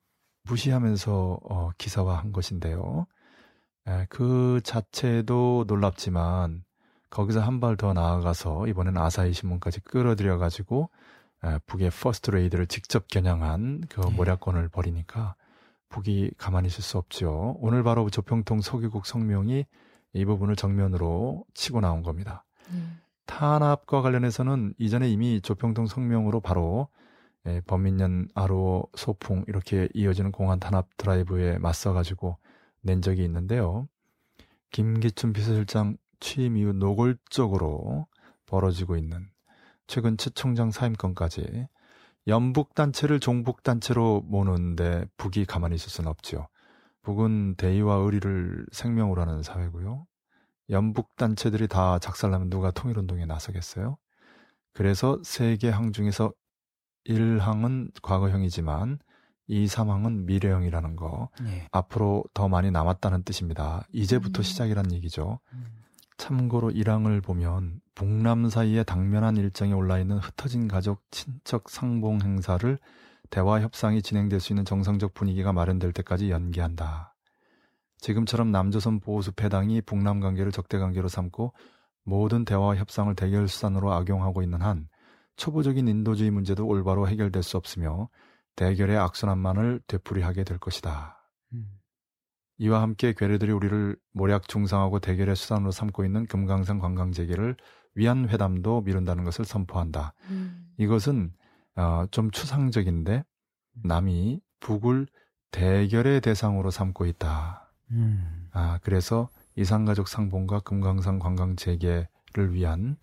[0.44, 3.06] 무시하면서 어, 기사화한 것인데요.
[3.88, 6.64] 에, 그 자체도 놀랍지만
[7.10, 10.90] 거기서 한 발 더 나아가서 이번엔 아사히 신문까지 끌어들여 가지고
[11.66, 14.10] 북의 퍼스트 레이디를 직접 겨냥한 그 네.
[14.14, 15.34] 모략 건을 벌이니까
[15.90, 17.56] 북이 가만히 있을 수 없죠.
[17.60, 19.66] 오늘 바로 조평통 서기국 성명이
[20.14, 22.44] 이 부분을 정면으로 치고 나온 겁니다.
[22.70, 22.98] 음.
[23.26, 26.88] 탄압과 관련해서는 이전에 이미 조평통 성명으로 바로
[27.46, 32.36] 예, 범민련 아로 소풍 이렇게 이어지는 공안 탄압 드라이브에 맞서가지고
[32.82, 33.88] 낸 적이 있는데요.
[34.70, 38.06] 김기춘 비서실장 취임 이후 노골적으로
[38.46, 39.28] 벌어지고 있는
[39.86, 41.66] 최근 최 총장 사임권까지
[42.26, 46.48] 연북 단체를 종북 단체로 모는데 북이 가만히 있을 수는 없지요.
[47.02, 50.06] 북은 대의와 의리를 생명으로 하는 사회고요.
[50.70, 53.96] 연북 단체들이 다 작살나면 누가 통일운동에 나서겠어요?
[54.72, 56.32] 그래서 세계 항 중에서
[57.06, 58.98] 1항은 과거형이지만
[59.48, 61.28] 2, 3항은 미래형이라는 거.
[61.46, 61.66] 예.
[61.72, 63.84] 앞으로 더 많이 남았다는 뜻입니다.
[63.92, 64.42] 이제부터 음.
[64.42, 65.40] 시작이란 얘기죠.
[65.52, 65.66] 음.
[66.18, 72.78] 참고로 1항을 보면 북남 사이에 당면한 일정에 올라 있는 흩어진 가족 친척 상봉 행사를
[73.28, 77.14] 대화 협상이 진행될 수 있는 정상적 분위기가 마련될 때까지 연기한다.
[77.98, 81.52] 지금처럼 남조선 보수 패당이 북남 관계를 적대 관계로 삼고
[82.02, 84.88] 모든 대화 협상을 대결 수단으로 악용하고 있는 한
[85.36, 88.08] 초보적인 인도주의 문제도 올바로 해결될 수 없으며
[88.56, 91.18] 대결의 악순환만을 되풀이하게 될 것이다.
[91.52, 91.66] 음.
[92.56, 97.56] 이와 함께 괴뢰들이 우리를 모략 중상하고 대결의 수단으로 삼고 있는 금강산 관광 재개를
[97.94, 100.14] 위한 회담도 미룬다는 것을 선포한다.
[100.30, 100.66] 음.
[100.78, 101.32] 이것은
[101.76, 103.24] 어, 좀 추상적인데
[103.82, 105.06] 남이 북을
[105.50, 107.72] 대결의 대상으로 삼고 있다.
[107.90, 108.48] 음.
[108.52, 112.96] 아, 그래서 이산가족 상봉과 금강산 관광 재개를 위한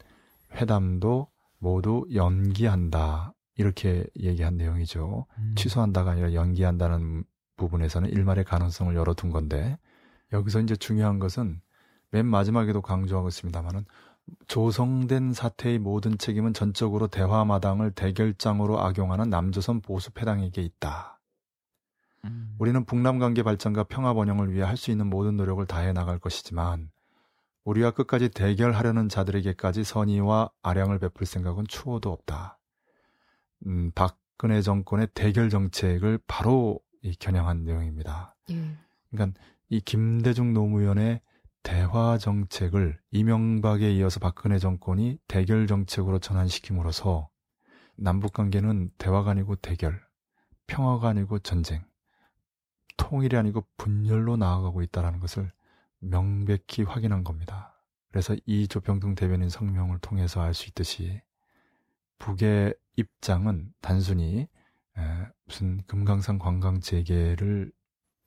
[0.53, 1.27] 회담도
[1.59, 3.33] 모두 연기한다.
[3.55, 5.25] 이렇게 얘기한 내용이죠.
[5.37, 5.55] 음.
[5.57, 7.23] 취소한다가 아니라 연기한다는
[7.57, 9.77] 부분에서는 일말의 가능성을 열어둔 건데
[10.31, 11.59] 여기서 이제 중요한 것은
[12.11, 13.85] 맨 마지막에도 강조하고 있습니다만은
[14.47, 21.19] 조성된 사태의 모든 책임은 전적으로 대화마당을 대결장으로 악용하는 남조선 보수 패당에게 있다.
[22.25, 22.55] 음.
[22.59, 26.89] 우리는 북남 관계 발전과 평화 번영을 위해 할 수 있는 모든 노력을 다해 나갈 것이지만
[27.63, 32.57] 우리와 끝까지 대결하려는 자들에게까지 선의와 아량을 베풀 생각은 추호도 없다.
[33.65, 38.35] 음, 박근혜 정권의 대결 정책을 바로 이 겨냥한 내용입니다.
[38.51, 38.77] 예.
[39.11, 41.21] 그러니까 이 김대중 노무현의
[41.67, 47.29] 대화 정책을 이명박에 이어서 박근혜 정권이 대결 정책으로 전환시킴으로써
[47.97, 50.01] 남북 관계는 대화가 아니고 대결,
[50.67, 51.83] 평화가 아니고 전쟁,
[52.95, 55.51] 통일이 아니고 분열로 나아가고 있다는 것을
[55.99, 57.77] 명백히 확인한 겁니다.
[58.11, 61.21] 그래서 이 조평등 대변인 성명을 통해서 알 수 있듯이
[62.17, 64.47] 북의 입장은 단순히
[64.97, 67.73] 에, 무슨 금강산 관광 재개를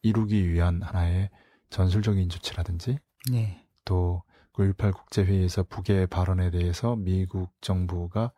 [0.02, 1.30] 이루기 위한 하나의
[1.70, 2.98] 전술적인 조치라든지
[3.30, 3.66] 네.
[3.84, 8.32] 또9.18 국제회의에서 북의 발언에 대해서 미국 정부가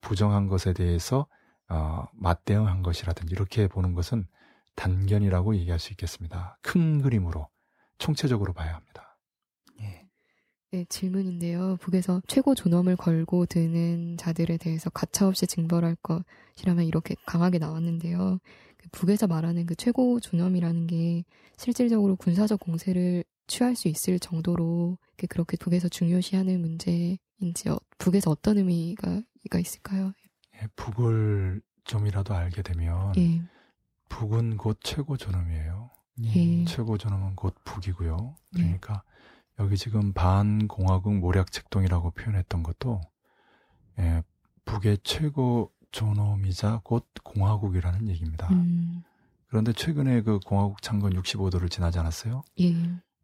[0.00, 1.26] 부정한 것에 대해서
[1.68, 4.26] 어, 맞대응한 것이라든지 이렇게 보는 것은
[4.76, 6.58] 단견이라고 얘기할 수 있겠습니다.
[6.62, 7.48] 큰 그림으로
[7.98, 9.18] 총체적으로 봐야 합니다.
[9.80, 10.06] 예.
[10.72, 11.76] 네, 질문인데요.
[11.80, 18.38] 북에서 최고 존엄을 걸고 드는 자들에 대해서 가차없이 징벌할 것이라면 이렇게 강하게 나왔는데요.
[18.76, 21.24] 그 북에서 말하는 그 최고 존엄이라는 게
[21.56, 28.58] 실질적으로 군사적 공세를 취할 수 있을 정도로 그 그렇게 북에서 중요시하는 문제인지 어, 북에서 어떤
[28.58, 30.12] 의미가 가 있을까요?
[30.54, 33.42] 예, 북을 좀이라도 알게 되면 예.
[34.08, 35.90] 북은 곧 최고 존엄이에요.
[36.24, 36.64] 예.
[36.64, 38.36] 최고 존엄은 곧 북이고요.
[38.58, 38.62] 예.
[38.62, 39.02] 그러니까
[39.58, 43.00] 여기 지금 반공화국 모략책동이라고 표현했던 것도
[43.98, 44.22] 예,
[44.64, 48.48] 북의 최고 존엄이자 곧 공화국이라는 얘기입니다.
[48.50, 49.02] 음,
[49.46, 52.42] 그런데 최근에 그 공화국 창건 65도를 지나지 않았어요?
[52.60, 52.74] 예.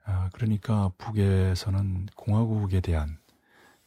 [0.04, 3.18] 아, 그러니까 북에서는 공화국에 대한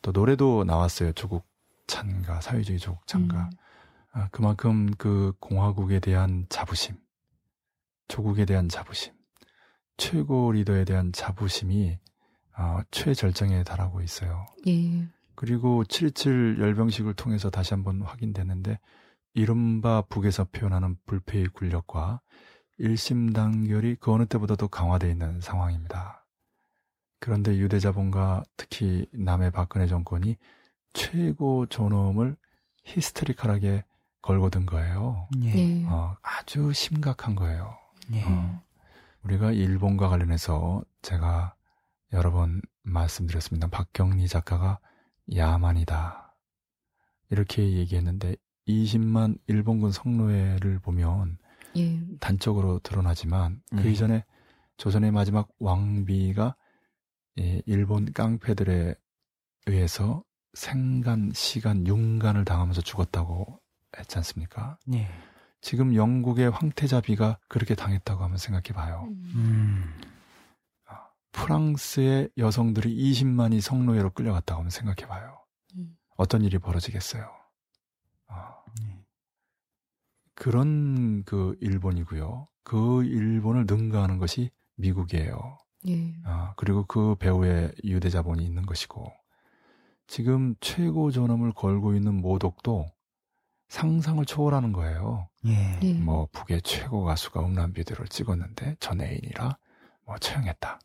[0.02, 1.14] 또 노래도 나왔어요.
[1.14, 1.46] 조국
[1.88, 3.46] 찬가, 사회주의 조국 찬가.
[3.46, 3.50] 음,
[4.12, 6.96] 아, 그만큼 그 공화국에 대한 자부심,
[8.08, 9.14] 조국에 대한 자부심,
[9.98, 11.98] 최고 리더에 대한 자부심이
[12.58, 14.46] 어, 최절정에 달하고 있어요.
[14.68, 15.08] 예.
[15.36, 18.80] 그리고 7.27 열병식을 통해서 다시 한번 확인됐는데
[19.34, 22.22] 이른바 북에서 표현하는 불패의 군력과
[22.78, 26.26] 일심단결이 그 어느 때보다도 강화되어 있는 상황입니다.
[27.20, 30.38] 그런데 유대자본과 특히 남의 박근혜 정권이
[30.94, 32.36] 최고 존엄을
[32.84, 33.84] 히스테리컬하게
[34.22, 35.28] 걸고 든 거예요.
[35.44, 35.54] 예.
[35.56, 35.86] 예.
[35.88, 37.78] 어, 아주 심각한 거예요.
[38.14, 38.24] 예.
[38.24, 38.62] 어,
[39.24, 41.56] 우리가 일본과 관련해서 제가
[42.12, 43.68] 여러 번 말씀드렸습니다.
[43.68, 44.80] 박경리 작가가
[45.34, 46.36] 야만이다.
[47.30, 48.36] 이렇게 얘기했는데
[48.68, 51.38] 20만 일본군 성노예를 보면
[51.78, 52.00] 예.
[52.20, 53.92] 단적으로 드러나지만 그 네.
[53.92, 54.26] 이전에
[54.78, 56.56] 조선의 마지막 왕비가
[57.40, 58.96] 예, 일본 깡패들에
[59.66, 63.60] 의해서 생간, 시간, 윤간을 당하면서 죽었다고
[63.98, 64.78] 했지 않습니까?
[64.94, 65.10] 예.
[65.62, 69.08] 지금 영국의 황태자비가 그렇게 당했다고 한번 생각해 봐요.
[69.36, 69.94] 음.
[71.34, 75.44] 프랑스의 여성들이 20만이 성노예로 끌려갔다고 한번 생각해 봐요.
[75.76, 75.98] 음.
[76.16, 77.30] 어떤 일이 벌어지겠어요?
[78.28, 78.63] 아, 예.
[80.36, 82.48] 그런 그 일본이고요.
[82.64, 85.58] 그 일본을 능가하는 것이 미국이에요.
[85.88, 86.16] 예.
[86.26, 89.12] 아, 그리고 그 배후에 유대 자본이 있는 것이고
[90.08, 92.88] 지금 최고 존엄을 걸고 있는 모독도
[93.68, 95.30] 상상을 초월하는 거예요.
[95.46, 95.80] 예.
[95.82, 95.94] 예.
[95.94, 99.58] 뭐 북의 최고 가수가 음란 비디오를 찍었는데 전 애인이라
[100.06, 100.80] 뭐 처형했다.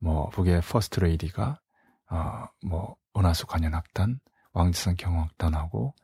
[0.00, 1.60] 뭐 북의 퍼스트 레이디가
[2.06, 4.20] 아, 뭐 은하수 관현악단,
[4.52, 5.94] 왕지성 경악단하고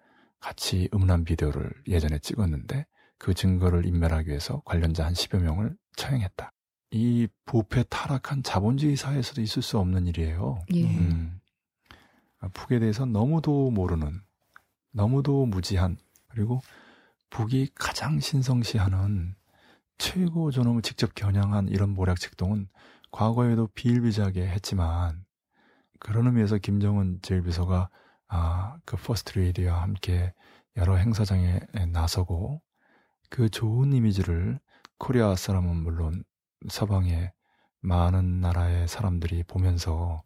[0.44, 2.84] 같이 음란 비디오를 예전에 찍었는데
[3.16, 6.52] 그 증거를 인멸하기 위해서 관련자 한 10여 명을 처형했다.
[6.90, 10.58] 이 부패 타락한 자본주의 사회에서도 있을 수 없는 일이에요.
[10.74, 10.84] 예.
[10.84, 11.40] 음.
[12.40, 14.20] 아, 북에 대해서 너무도 모르는,
[14.92, 15.96] 너무도 무지한,
[16.28, 16.60] 그리고
[17.30, 19.36] 북이 가장 신성시하는
[19.96, 22.68] 최고 존엄을 직접 겨냥한 이런 모략책동은
[23.10, 25.24] 과거에도 비일비재하게 했지만,
[26.00, 27.88] 그런 의미에서 김정은 제1비서가
[28.36, 30.34] 아, 그 퍼스트 레이디와 함께
[30.76, 31.60] 여러 행사장에
[31.92, 32.60] 나서고
[33.30, 34.58] 그 좋은 이미지를
[34.98, 36.24] 코리아 사람은 물론
[36.68, 37.32] 서방의
[37.80, 40.24] 많은 나라의 사람들이 보면서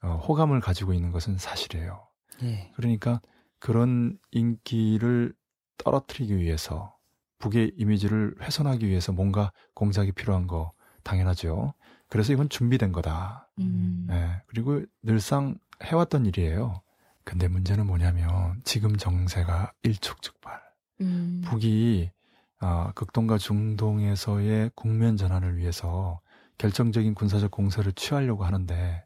[0.00, 2.06] 어, 호감을 가지고 있는 것은 사실이에요.
[2.42, 2.70] 예.
[2.76, 3.20] 그러니까
[3.58, 5.34] 그런 인기를
[5.78, 6.96] 떨어뜨리기 위해서
[7.40, 11.74] 북의 이미지를 훼손하기 위해서 뭔가 공작이 필요한 거 당연하죠.
[12.08, 13.50] 그래서 이건 준비된 거다.
[13.58, 14.06] 음.
[14.10, 16.82] 예, 그리고 늘상 해왔던 일이에요.
[17.24, 20.60] 근데 문제는 뭐냐면 지금 정세가 일촉즉발.
[21.02, 21.42] 음.
[21.44, 22.10] 북이
[22.58, 26.20] 아, 극동과 중동에서의 국면 전환을 위해서
[26.58, 29.04] 결정적인 군사적 공세를 취하려고 하는데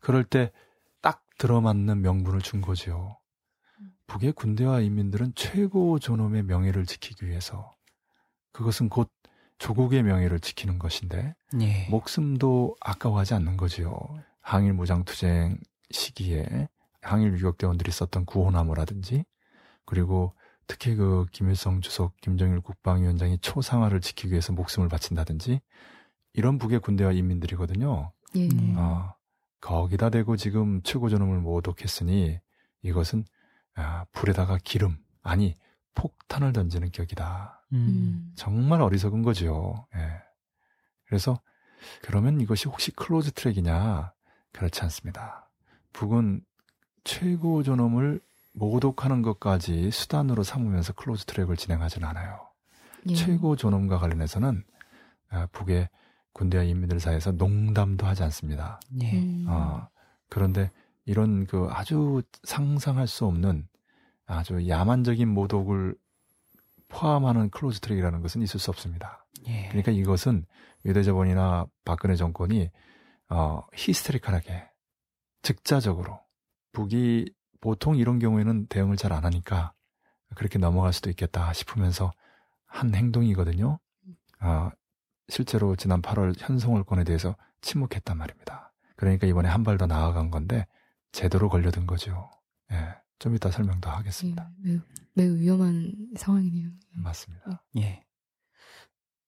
[0.00, 0.52] 그럴 때
[1.00, 3.16] 딱 들어맞는 명분을 준 거지요.
[4.06, 7.74] 북의 군대와 인민들은 최고 존엄의 명예를 지키기 위해서
[8.52, 9.10] 그것은 곧
[9.58, 11.88] 조국의 명예를 지키는 것인데 예.
[11.90, 13.98] 목숨도 아까워하지 않는 거지요.
[14.40, 15.58] 항일 무장 투쟁
[15.90, 16.68] 시기에
[17.02, 19.24] 항일 유격대원들이 썼던 구호나무라든지
[19.84, 20.34] 그리고
[20.66, 25.60] 특히 그 김일성 주석, 김정일 국방위원장이 초상화를 지키기 위해서 목숨을 바친다든지
[26.32, 28.12] 이런 북의 군대와 인민들이거든요.
[28.36, 28.48] 예.
[28.48, 28.74] 음.
[28.76, 29.14] 어,
[29.60, 32.38] 거기다 대고 지금 최고 존엄을 모독했으니
[32.82, 33.24] 이것은
[33.74, 35.56] 아, 불에다가 기름 아니
[35.94, 37.64] 폭탄을 던지는 격이다.
[37.72, 37.76] 음.
[37.76, 38.32] 음.
[38.36, 39.86] 정말 어리석은 거죠.
[39.96, 40.22] 예.
[41.06, 41.40] 그래서
[42.02, 44.12] 그러면 이것이 혹시 close track이냐?
[44.52, 45.50] 그렇지 않습니다.
[45.92, 46.42] 북은
[47.04, 48.20] 최고 존엄을
[48.52, 52.48] 모독하는 것까지 수단으로 삼으면서 close track을 진행하지는 않아요.
[53.08, 53.14] 예.
[53.14, 54.64] 최고 존엄과 관련해서는
[55.30, 55.88] 아, 북의
[56.32, 58.80] 군대와 인민들 사이에서 농담도 하지 않습니다.
[59.00, 59.12] 예.
[59.12, 59.46] 음.
[59.48, 59.88] 어,
[60.28, 60.70] 그런데
[61.04, 63.66] 이런 그 아주 상상할 수 없는
[64.26, 65.96] 아주 야만적인 모독을
[66.88, 69.26] 포함하는 close track이라는 것은 있을 수 없습니다.
[69.46, 69.68] 예.
[69.68, 70.44] 그러니까 이것은
[70.84, 72.70] 유대자본이나 박근혜 정권이
[73.28, 74.68] 어, 히스테리컬하게
[75.42, 76.20] 즉자적으로
[76.72, 79.72] 북이 보통 이런 경우에는 대응을 잘 안 하니까
[80.34, 82.12] 그렇게 넘어갈 수도 있겠다 싶으면서
[82.66, 83.78] 한 행동이거든요.
[84.40, 84.70] 어,
[85.28, 88.72] 실제로 지난 8월 현송월 건에 대해서 침묵했단 말입니다.
[88.96, 90.66] 그러니까 이번에 한 발 더 나아간 건데
[91.12, 92.30] 제대로 걸려든 거죠.
[92.72, 93.94] 예, 좀 이따 설명 더 예.
[93.94, 94.50] 하겠습니다.
[94.58, 94.78] 매우,
[95.14, 96.70] 매우 위험한 상황이네요.
[96.94, 97.62] 맞습니다.
[97.78, 98.04] 예.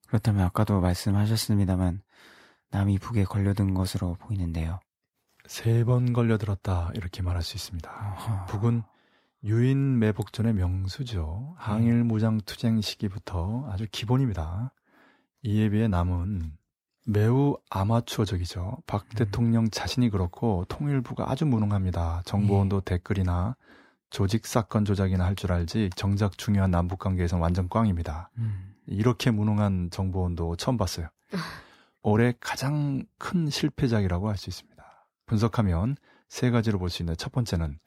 [0.07, 2.03] 그렇다면 아까도 말씀하셨습니다만
[2.70, 4.80] 남이 북에 걸려든 것으로 보이는데요.
[5.47, 7.90] 세 번 걸려들었다 이렇게 말할 수 있습니다.
[7.90, 8.47] 어허.
[8.47, 8.82] 북은
[9.45, 11.55] 유인 매복전의 명수죠.
[11.59, 14.72] 항일 무장 투쟁 시기부터 아주 기본입니다.
[15.43, 16.53] 이에 비해 남은
[17.07, 18.78] 매우 아마추어적이죠.
[18.86, 19.09] 박 음.
[19.16, 22.22] 대통령 자신이 그렇고 통일부가 아주 무능합니다.
[22.24, 22.80] 정보원도 예.
[22.84, 23.57] 댓글이나
[24.11, 28.30] 조직 사건 조작이나 할 줄 알지 정작 중요한 남북 관계에선 완전 꽝입니다.
[28.38, 28.74] 음.
[28.86, 31.09] 이렇게 무능한 정보원도 처음 봤어요.
[32.05, 34.72] 올해 가장 큰 실패작이라고 할 수 있습니다.
[35.33, 35.97] 분석하면
[36.28, 37.78] 세 가지로 볼 수 있는 첫 번째는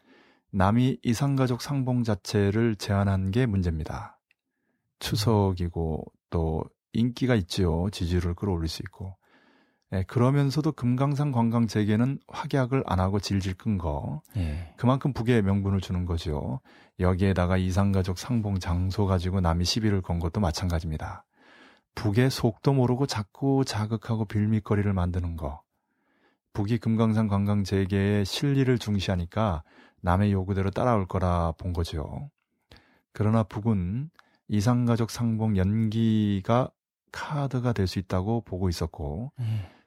[0.52, 4.20] 남이 이상가족 상봉 자체를 제안한 게 문제입니다.
[4.98, 7.90] 추석이고 또 인기가 있지요.
[7.92, 9.16] 지지율을 끌어올릴 수 있고.
[9.94, 14.24] 예, 그러면서도 금강산 관광 재개는 확약을 안 하고 질질 끈 거.
[14.38, 14.74] 예.
[14.78, 16.62] 그만큼 북에 명분을 주는 거죠.
[17.00, 21.26] 여기에다가 이상가족 상봉 장소 가지고 남이 시비를 건 것도 마찬가지입니다.
[21.94, 25.62] 북의 속도 모르고 자꾸 자극하고 빌미거리를 만드는 거.
[26.56, 29.64] 북이 금강산 관광 재개의 실리를 중시하니까
[30.02, 32.32] 남의 요구대로 따라올 거라 본 거죠.
[33.14, 34.10] 그러나 북은
[34.48, 36.72] 이상가족 상봉 연기가
[37.12, 39.46] 카드가 될 수 있다고 보고 있었고 네.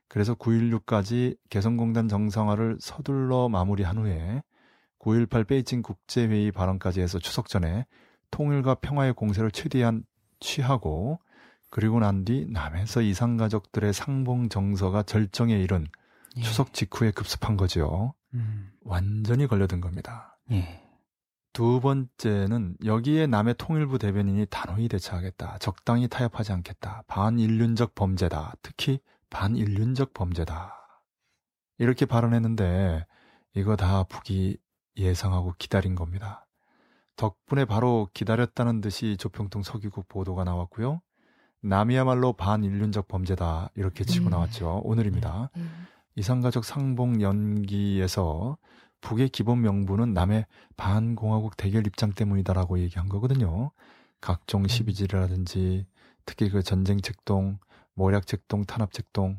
[0.09, 4.43] 그래서 9.16까지 개성공단 정상화를 서둘러 마무리한 후에
[5.01, 7.87] 9.18 베이징 국제회의 발언까지 해서 추석 전에
[8.31, 10.05] 통일과 평화의 공세를 최대한
[10.41, 11.19] 취하고
[11.71, 15.87] 그리고 난 뒤 남에서 이상가족들의 상봉 정서가 절정에 이른
[16.37, 16.43] 예.
[16.43, 18.15] 추석 직후에 급습한 거죠.
[18.35, 18.71] 음.
[18.83, 20.39] 완전히 걸려든 겁니다.
[20.51, 20.85] 예.
[21.53, 25.59] 두 번째는 여기에 남의 통일부 대변인이 단호히 대처하겠다.
[25.59, 27.03] 적당히 타협하지 않겠다.
[27.09, 28.55] 반인륜적 범죄다.
[28.63, 29.01] 특히
[29.31, 30.75] 반인륜적 범죄다.
[31.79, 33.07] 이렇게 발언했는데
[33.55, 34.59] 이거 다 북이
[34.97, 36.47] 예상하고 기다린 겁니다.
[37.17, 41.01] 덕분에 바로 기다렸다는 듯이 조평통 서기국 보도가 나왔고요.
[41.61, 43.71] 남이야말로 반인륜적 범죄다.
[43.75, 44.31] 이렇게 치고 음.
[44.31, 44.83] 나왔죠.
[44.85, 45.51] 오늘입니다.
[45.57, 45.87] 음.
[46.19, 48.59] 이상가족 상봉 연기에서
[49.01, 50.47] 북의 기본 명분은 남의
[50.77, 53.71] 반공화국 대결 입장 때문이다라고 얘기한 거거든요.
[54.21, 54.67] 각종 음.
[54.67, 55.87] 시비질이라든지
[56.27, 57.61] 특히 그 전쟁 책동,
[57.95, 59.39] 모략 책동, 탄압 책동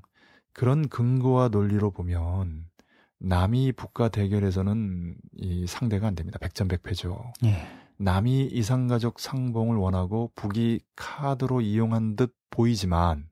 [0.53, 2.69] 그런 근거와 논리로 보면
[3.17, 6.39] 남이 북과 대결에서는 이 상대가 안 됩니다.
[6.39, 7.33] 백전백패죠.
[7.43, 7.67] 예.
[7.97, 13.27] 남이 이상가족 상봉을 원하고 북이 카드로 이용한 듯 보이지만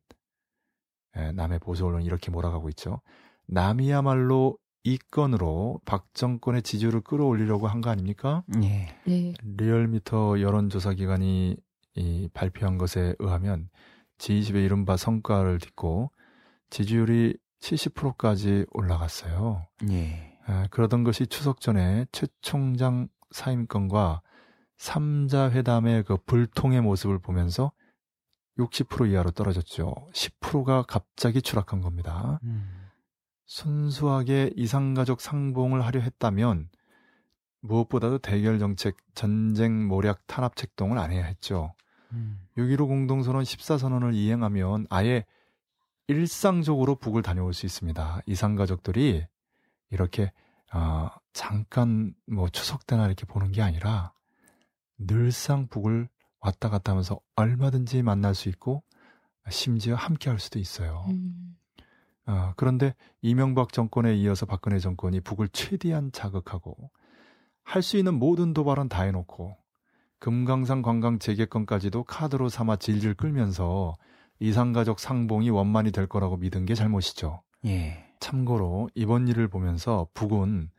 [1.15, 2.99] 예, 남의 보수 언론 이렇게 몰아가고 있죠.
[3.47, 8.43] 남이야말로 이 건으로 박 정권의 지지율을 끌어올리려고 한 거 아닙니까?
[8.63, 8.95] 예.
[9.05, 9.33] 네.
[9.43, 11.57] 리얼미터 여론조사 기관이
[11.95, 13.69] 이 발표한 것에 의하면
[14.17, 16.11] G20의 이른바 성과를 딛고
[16.69, 19.67] 지지율이 70%까지 올라갔어요.
[19.89, 20.37] 예.
[20.45, 24.21] 아, 그러던 것이 추석 전에 최 총장 사임권과
[24.77, 27.71] 3자 회담의 그 불통의 모습을 보면서
[28.57, 29.93] 60% 이하로 떨어졌죠.
[30.13, 32.39] 10%가 갑자기 추락한 겁니다.
[32.43, 32.86] 음.
[33.47, 36.69] 순수하게 이상가족 상봉을 하려 했다면
[37.61, 41.73] 무엇보다도 대결 정책, 전쟁 모략 탄압 책동을 안 해야 했죠.
[42.11, 42.39] 음.
[42.57, 45.25] 6.15 공동선언 14선언을 이행하면 아예
[46.07, 48.21] 일상적으로 북을 다녀올 수 있습니다.
[48.25, 49.25] 이상가족들이
[49.89, 50.31] 이렇게
[50.73, 54.13] 어, 잠깐 뭐 추석 때나 이렇게 보는 게 아니라
[54.97, 58.83] 늘상 북을 왔다 갔다 하면서 얼마든지 만날 수 있고
[59.49, 61.05] 심지어 함께 할 수도 있어요.
[61.09, 61.57] 음.
[62.27, 66.75] 어, 그런데 이명박 정권에 이어서 박근혜 정권이 북을 최대한 자극하고
[67.63, 69.57] 할 수 있는 모든 도발은 다 해놓고
[70.19, 73.95] 금강산 관광 재개권까지도 카드로 삼아 질질 끌면서
[74.39, 77.41] 이상가족 상봉이 원만이 될 거라고 믿은 게 잘못이죠.
[77.65, 78.05] 예.
[78.19, 80.69] 참고로 이번 일을 보면서 북은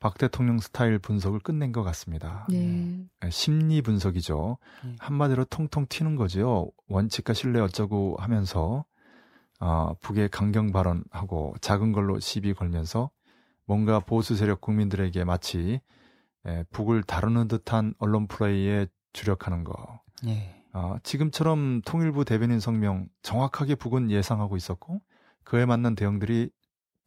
[0.00, 2.46] 박 대통령 스타일 분석을 끝낸 것 같습니다.
[2.48, 3.04] 네.
[3.24, 4.56] 예, 심리 분석이죠.
[4.84, 4.96] 네.
[4.98, 6.70] 한마디로 통통 튀는 거죠.
[6.88, 8.84] 원칙과 신뢰 어쩌고 하면서
[9.60, 13.10] 어, 북의 강경 발언하고 작은 걸로 시비 걸면서
[13.66, 15.80] 뭔가 보수 세력 국민들에게 마치
[16.46, 20.00] 에, 북을 다루는 듯한 언론 플레이에 주력하는 거.
[20.26, 20.64] 예.
[20.72, 25.02] 어, 지금처럼 통일부 대변인 성명 정확하게 북은 예상하고 있었고
[25.44, 26.50] 그에 맞는 대응들이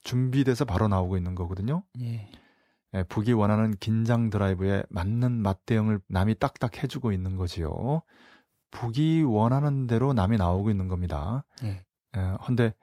[0.02, 1.84] 준비돼서 바로 나오고 있는 거거든요.
[2.02, 2.30] 예.
[2.96, 8.04] 예, 북이 원하는 긴장 드라이브에 맞는 맞대응을 남이 딱딱 해주고 있는 거지요.
[8.70, 11.44] 북이 원하는 대로 남이 나오고 있는 겁니다.
[11.64, 11.84] 예.
[12.18, 12.74] 예, 헌데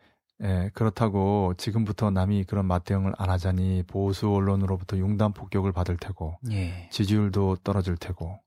[0.43, 6.89] 예, 그렇다고 지금부터 남이 그런 맞대응을 안 하자니 보수 언론으로부터 융단 폭격을 받을 테고 예.
[6.91, 8.41] 지지율도 떨어질 테고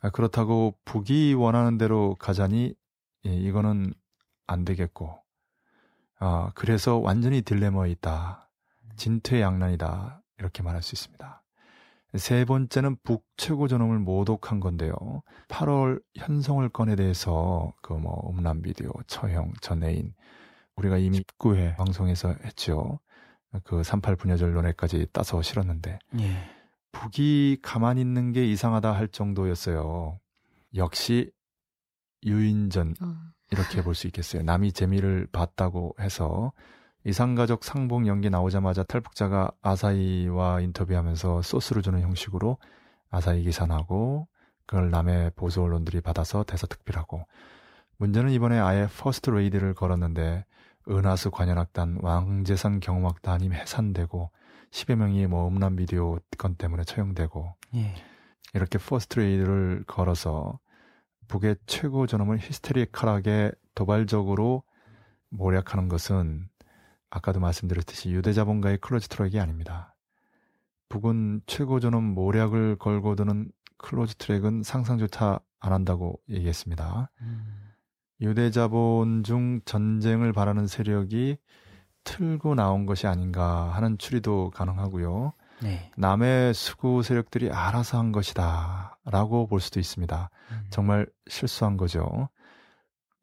[0.00, 2.74] 아, 그렇다고 북이 원하는 대로 가자니
[3.26, 3.94] 예, 이거는
[4.46, 5.22] 안 되겠고
[6.18, 8.48] 아, 그래서 완전히 딜레마에 있다.
[8.96, 10.22] 진퇴양난이다.
[10.38, 11.41] 이렇게 말할 수 있습니다.
[12.16, 14.94] 세 번째는 북최고 존엄을 모독한 건데요.
[15.48, 20.14] 8월 현성을 건에 대해서 그 뭐 음란 비디오, 처형, 전애인
[20.76, 23.00] 우리가 이미 19회 방송에서 했죠.
[23.64, 26.36] 그 38 분여절 논에까지 따서 실었는데 예.
[26.92, 30.18] 북이 가만히 있는 게 이상하다 할 정도였어요.
[30.74, 31.30] 역시
[32.24, 33.14] 유인전 어.
[33.50, 34.42] 이렇게 볼 수 있겠어요.
[34.42, 36.52] 남이 재미를 봤다고 해서
[37.04, 42.58] 이산가족 상봉 연기 나오자마자 탈북자가 아사히와 인터뷰하면서 소스를 주는 형식으로
[43.10, 44.28] 아사히 기사나고
[44.66, 47.26] 그걸 남의 보수 언론들이 받아서 대서특필하고
[47.96, 50.44] 문제는 이번에 아예 퍼스트 레이디를 걸었는데
[50.88, 54.30] 은하수 관현악단 왕재산 경음악단이 해산되고
[54.70, 57.94] 10여 명이 뭐 음란 비디오 건 때문에 처형되고 예.
[58.54, 60.58] 이렇게 퍼스트레이디를 걸어서
[61.28, 64.62] 북의 최고 존엄을 히스테리컬하게 도발적으로
[65.30, 66.48] 모략하는 것은
[67.12, 69.94] 아까도 말씀드렸듯이 유대 자본가의 close track이 아닙니다.
[70.88, 77.10] 북은 최고 존엄 모략을 걸고 드는 close track은 상상조차 안 한다고 얘기했습니다.
[77.20, 77.72] 음.
[78.22, 81.36] 유대 자본 중 전쟁을 바라는 세력이
[82.04, 85.34] 틀고 나온 것이 아닌가 하는 추리도 가능하고요.
[85.62, 85.90] 네.
[85.98, 88.98] 남의 수구 세력들이 알아서 한 것이다.
[89.04, 90.30] 라고 볼 수도 있습니다.
[90.50, 90.66] 음.
[90.70, 92.30] 정말 실수한 거죠.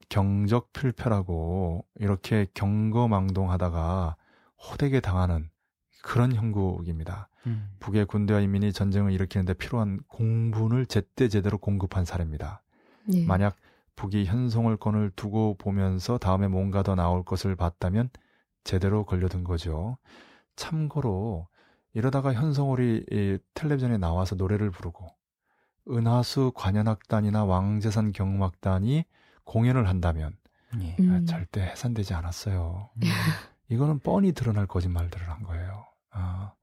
[0.09, 4.15] 경적 필패라고 이렇게 경거망동하다가
[4.57, 5.49] 호되게 당하는
[6.01, 7.29] 그런 형국입니다.
[7.45, 7.69] 음.
[7.79, 12.61] 북의 군대와 인민이 전쟁을 일으키는데 필요한 공분을 제때 제대로 공급한 사례입니다.
[13.13, 13.25] 예.
[13.25, 13.55] 만약
[13.95, 18.09] 북이 현송을권을 두고 보면서 다음에 뭔가 더 나올 것을 봤다면
[18.63, 19.97] 제대로 걸려든 거죠.
[20.55, 21.47] 참고로
[21.93, 25.07] 이러다가 현송월이 이 텔레비전에 나와서 노래를 부르고
[25.89, 29.05] 은하수 관현악단이나 왕재산 경음악단이
[29.49, 30.37] 공연을 한다면
[30.79, 30.95] 예.
[30.99, 31.09] 음.
[31.09, 32.91] 아, 절대 해산되지 않았어요.
[32.95, 33.01] 음.
[33.69, 35.87] 이거는 뻔히 드러날 거짓말들을 한 거예요.
[36.11, 36.53] 아,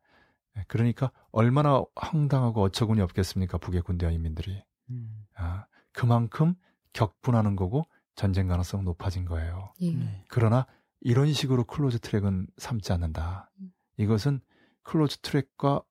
[0.54, 3.58] 네, 그러니까 얼마나 황당하고 어처구니 없겠습니까?
[3.58, 4.62] 북의 군대와 인민들이.
[4.90, 5.26] 음.
[5.34, 6.54] 아, 그만큼
[6.92, 7.84] 격분하는 거고
[8.14, 9.72] 전쟁 가능성 높아진 거예요.
[9.80, 9.92] 예.
[9.92, 10.24] 네.
[10.28, 10.64] 그러나
[11.00, 13.50] 이런 식으로 close track은 삼지 않는다.
[13.60, 13.72] 음.
[13.96, 14.40] 이것은
[14.84, 15.82] close track과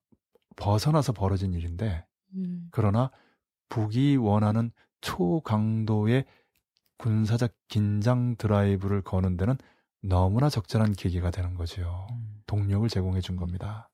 [0.56, 2.68] 벗어나서 벌어진 일인데 음.
[2.70, 3.10] 그러나
[3.68, 4.72] 북이 원하는
[5.02, 6.24] 초강도의
[6.98, 9.56] 군사적 긴장 드라이브를 거는 데는
[10.02, 12.06] 너무나 적절한 계기가 되는 거죠.
[12.12, 12.42] 음.
[12.46, 13.90] 동력을 제공해 준 겁니다.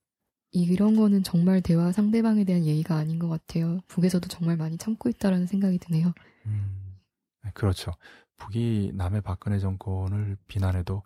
[0.53, 3.81] 이런 거는 정말 대화 상대방에 대한 예의가 아닌 것 같아요.
[3.89, 6.13] 북에서도 정말 많이 참고 있다라는 생각이 드네요.
[6.47, 6.99] 음.
[7.43, 7.93] 네, 그렇죠.
[8.37, 11.03] 북이 남의 박근혜 정권을 비난해도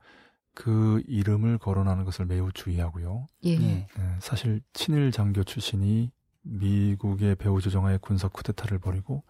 [0.55, 3.27] 그 이름을 거론하는 것을 매우 주의하고요.
[3.45, 3.51] 예.
[3.51, 3.57] 예.
[3.59, 3.89] 네,
[4.21, 6.11] 사실 친일 장교 출신이
[6.43, 9.23] 미국의 배후 조정하에 군사 쿠데타를 벌이고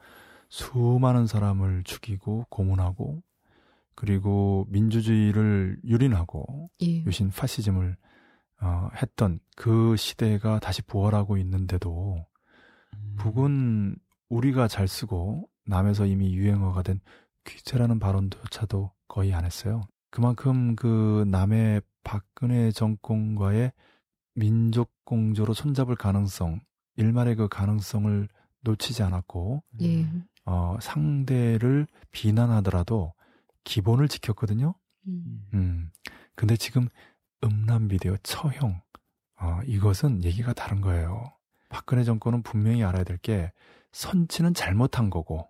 [0.49, 3.23] 수많은 사람을 죽이고 고문하고
[3.95, 7.05] 그리고 민주주의를 유린하고 예.
[7.05, 7.97] 유신 파시즘을
[8.61, 12.25] 어, 했던 그 시대가 다시 부활하고 있는데도
[12.95, 13.17] 음.
[13.19, 13.97] 북은
[14.29, 17.01] 우리가 잘 쓰고 남에서 이미 유행어가 된
[17.45, 19.83] 귀재라는 발언조차도 거의 안 했어요.
[20.11, 23.73] 그만큼 그 남의 박근혜 정권과의
[24.35, 26.61] 민족 공조로 손잡을 가능성,
[26.97, 28.29] 일말의 그 가능성을
[28.63, 30.07] 놓치지 않았고 예.
[30.47, 33.13] 어, 상대를 비난하더라도
[33.65, 34.75] 기본을 지켰거든요.
[35.09, 35.47] 음.
[35.55, 35.91] 음.
[36.35, 36.89] 근데 지금
[37.45, 38.81] 음란 비디오 처형
[39.41, 41.33] 어, 이것은 얘기가 다른 거예요.
[41.69, 43.53] 박근혜 정권은 분명히 알아야 될 게
[43.93, 45.49] 선치는 잘못한 거고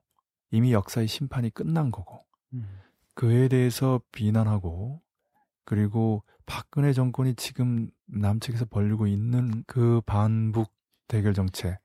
[0.50, 2.24] 이미 역사의 심판이 끝난 거고
[2.54, 2.78] 음.
[3.14, 5.02] 그에 대해서 비난하고
[5.64, 10.72] 그리고 박근혜 정권이 지금 남측에서 벌리고 있는 그 반북
[11.08, 11.78] 대결 정책,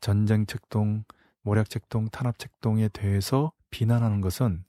[0.00, 1.04] 전쟁 책동,
[1.48, 4.66] 모략 책동, 탄압 책동에 대해서 비난하는 것은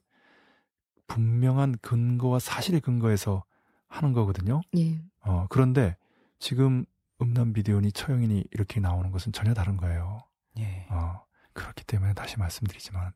[1.08, 3.44] 분명한 근거와 사실의 근거에서
[3.86, 4.62] 하는 거거든요.
[4.78, 4.98] 예.
[5.20, 5.98] 어, 그런데
[6.38, 6.86] 지금
[7.20, 10.20] 음란 비디오니 처형이니 이렇게 나오는 것은 전혀 다른 거예요.
[10.58, 10.86] 예.
[10.88, 11.22] 어,
[11.52, 13.12] 그렇기 때문에 다시 말씀드리지만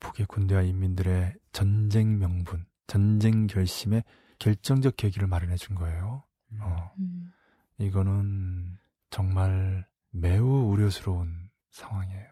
[0.00, 4.04] 북의 군대와 인민들의 전쟁 명분, 전쟁 결심에
[4.38, 6.24] 결정적 계기를 마련해 준 거예요.
[6.60, 7.30] 어, 음.
[7.76, 8.78] 이거는
[9.10, 12.31] 정말 매우 우려스러운 상황이에요.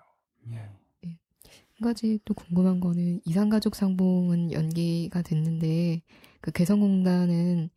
[0.53, 0.71] 예.
[1.05, 6.03] 한 가지 또 궁금한 거는 이산가족 상봉은 연기가 됐는데
[6.41, 7.71] 그 개성공단은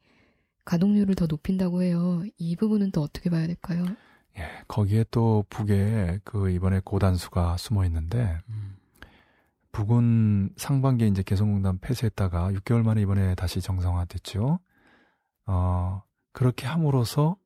[0.66, 2.24] 가동률을 더 높인다고 해요.
[2.38, 3.86] 이 부분은 또 어떻게 봐야 될까요?
[4.38, 8.76] 예, 거기에 또 북에 그 이번에 고단수가 숨어 있는데 음.
[9.72, 14.60] 북은 상반기에 이제 개성공단 폐쇄했다가 6개월 만에 이번에 다시 정상화됐죠.
[15.48, 17.38] 어, 그렇게 함으로써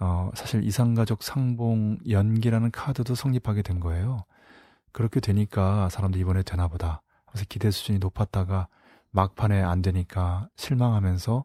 [0.00, 4.24] 어, 사실 이상가족 상봉 연기라는 카드도 성립하게 된 거예요.
[4.94, 7.02] 그렇게 되니까 사람들이 이번에 되나 보다.
[7.26, 8.68] 그래서 기대 수준이 높았다가
[9.10, 11.44] 막판에 안 되니까 실망하면서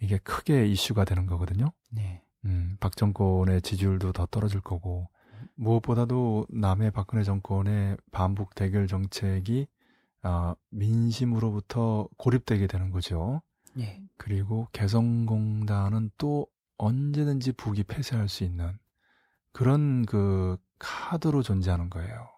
[0.00, 1.72] 이게 크게 이슈가 되는 거거든요.
[1.90, 2.22] 네.
[2.44, 5.48] 음, 박 정권의 지지율도 더 떨어질 거고, 음.
[5.54, 9.66] 무엇보다도 남의 박근혜 정권의 반복 대결 정책이
[10.22, 13.40] 아, 민심으로부터 고립되게 되는 거죠.
[13.78, 14.02] 예.
[14.18, 16.46] 그리고 개성공단은 또
[16.76, 18.78] 언제든지 북이 폐쇄할 수 있는
[19.52, 22.28] 그런 그 카드로 존재하는 거예요.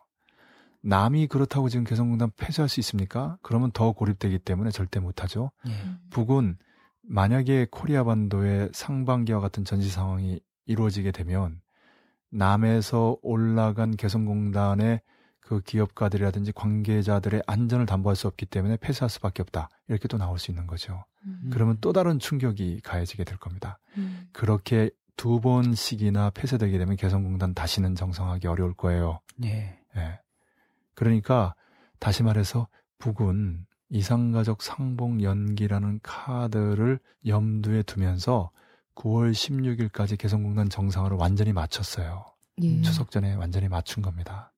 [0.83, 3.39] 남이 그렇다고 지금 개성공단 폐쇄할 수 있습니까?
[3.43, 5.51] 그러면 더 고립되기 때문에 절대 못하죠.
[5.67, 5.73] 예.
[6.11, 6.59] 북은
[7.03, 11.61] 만약에 코리아 반도의 상반기와 같은 전시 상황이 이루어지게 되면
[12.31, 15.01] 남에서 올라간 개성공단의
[15.41, 19.69] 그 기업가들이라든지 관계자들의 안전을 담보할 수 없기 때문에 폐쇄할 수밖에 없다.
[19.89, 21.05] 이렇게 또 나올 수 있는 거죠.
[21.27, 21.51] 음.
[21.53, 23.79] 그러면 또 다른 충격이 가해지게 될 겁니다.
[23.99, 24.29] 음.
[24.33, 29.21] 그렇게 두 번씩이나 폐쇄되게 되면 개성공단 다시는 정상하기 어려울 거예요.
[29.45, 29.79] 예.
[29.97, 30.21] 예.
[30.95, 31.55] 그러니까
[31.99, 32.69] 다시 말해서
[32.99, 38.51] 북은 이상가족 상봉 연기라는 카드를 염두에 두면서
[38.95, 42.25] 9월 16일까지 개성공단 정상화를 완전히 마쳤어요.
[42.63, 42.81] 예.
[42.83, 44.53] 추석 전에 완전히 맞춘 겁니다.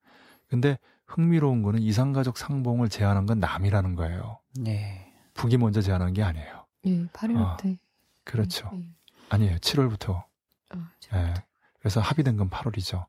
[0.48, 4.38] 근데 흥미로운 거는 이상가족 상봉을 제안한 건 남이라는 거예요.
[4.66, 5.12] 예.
[5.34, 6.66] 북이 먼저 제안한 게 아니에요.
[6.86, 7.78] 예, 8일 아, 때.
[8.24, 8.70] 그렇죠.
[8.74, 8.88] 예.
[9.30, 9.56] 아니에요.
[9.56, 10.22] 7월부터.
[10.70, 11.34] 아, 예.
[11.78, 13.06] 그래서 합의된 건 8월이죠.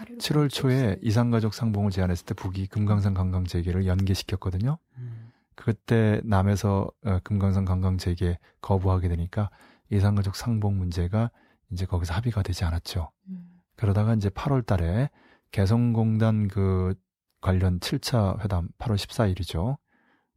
[0.00, 4.78] 8일 7월 초에 이상가족 상봉을 제안했을 때 북이 금강산 관광 재개를 연기시켰거든요.
[4.96, 5.30] 음.
[5.54, 9.50] 그때 남에서 어, 금강산 관광 재개 거부하게 되니까
[9.90, 11.30] 이상가족 상봉 문제가
[11.70, 13.10] 이제 거기서 합의가 되지 않았죠.
[13.28, 13.60] 음.
[13.76, 15.10] 그러다가 이제 8월 달에
[15.50, 16.94] 개성공단 그
[17.42, 19.76] 관련 7차 회담 8월 14일이죠.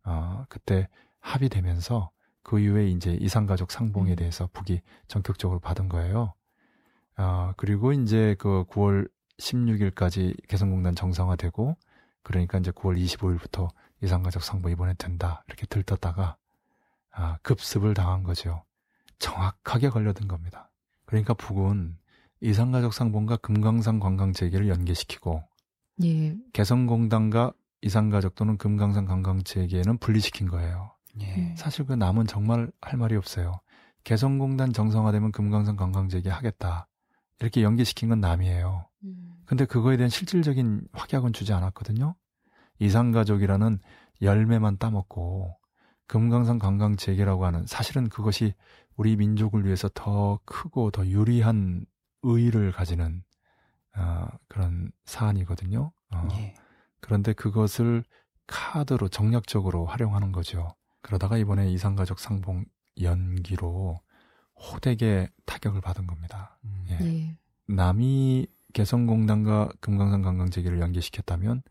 [0.04, 0.90] 어, 그때
[1.22, 2.12] 합의되면서
[2.42, 4.16] 그 이후에 이제 이상가족 상봉에 음.
[4.18, 6.34] 대해서 북이 전격적으로 받은 거예요.
[7.16, 9.08] 아, 그리고 이제 그 9월
[9.40, 11.76] 16일까지 개성공단 정상화되고
[12.24, 13.70] 그러니까 이제 9월 25일부터
[14.02, 15.44] 이상가족 상봉 이번에 된다.
[15.48, 16.38] 이렇게 들떴다가
[17.12, 18.64] 아, 급습을 당한 거죠.
[19.20, 20.70] 정확하게 걸려든 겁니다.
[21.06, 21.98] 그러니까 북은
[22.42, 25.44] 이상가족 상봉과 금강산 관광 재개를 연계시키고
[26.04, 26.36] 예.
[26.52, 30.92] 개성공단과 이상가족 또는 금강산 관광 재개는 분리시킨 거예요.
[31.22, 31.36] 예.
[31.36, 31.56] 음.
[31.56, 33.60] 사실 그 남은 정말 할 말이 없어요.
[34.04, 36.88] 개성공단 정상화되면 금강산 관광 재개 하겠다.
[37.40, 38.88] 이렇게 연계시킨 건 남이에요.
[39.04, 39.34] 음.
[39.46, 42.16] 근데 그거에 대한 실질적인 확약은 주지 않았거든요.
[42.80, 43.80] 이상가족이라는
[44.22, 45.58] 열매만 따먹고
[46.08, 48.54] 금강산 관광 재개라고 하는 사실은 그것이
[48.96, 51.86] 우리 민족을 위해서 더 크고 더 유리한
[52.22, 53.24] 의의를 가지는
[53.96, 55.92] 어, 그런 사안이거든요.
[56.14, 56.56] 어, 예.
[57.00, 58.04] 그런데 그것을
[58.48, 60.76] 카드로 정략적으로 활용하는 거죠.
[61.02, 62.66] 그러다가 이번에 이상가족 상봉
[63.02, 64.02] 연기로
[64.56, 66.58] 호되게 타격을 받은 겁니다.
[66.64, 66.86] 음.
[66.90, 67.00] 예.
[67.02, 67.38] 예.
[67.68, 71.62] 남이 개성공단과 금강산 관광재개를 연계시켰다면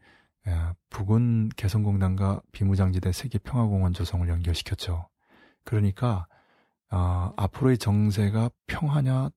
[0.48, 0.52] 예,
[0.90, 5.08] 북은 개성공단과 비무장지대 세계평화공원 조성을 연결시켰죠.
[5.64, 6.26] 그러니까
[6.88, 9.30] 아, 앞으로의 정세가 평화냐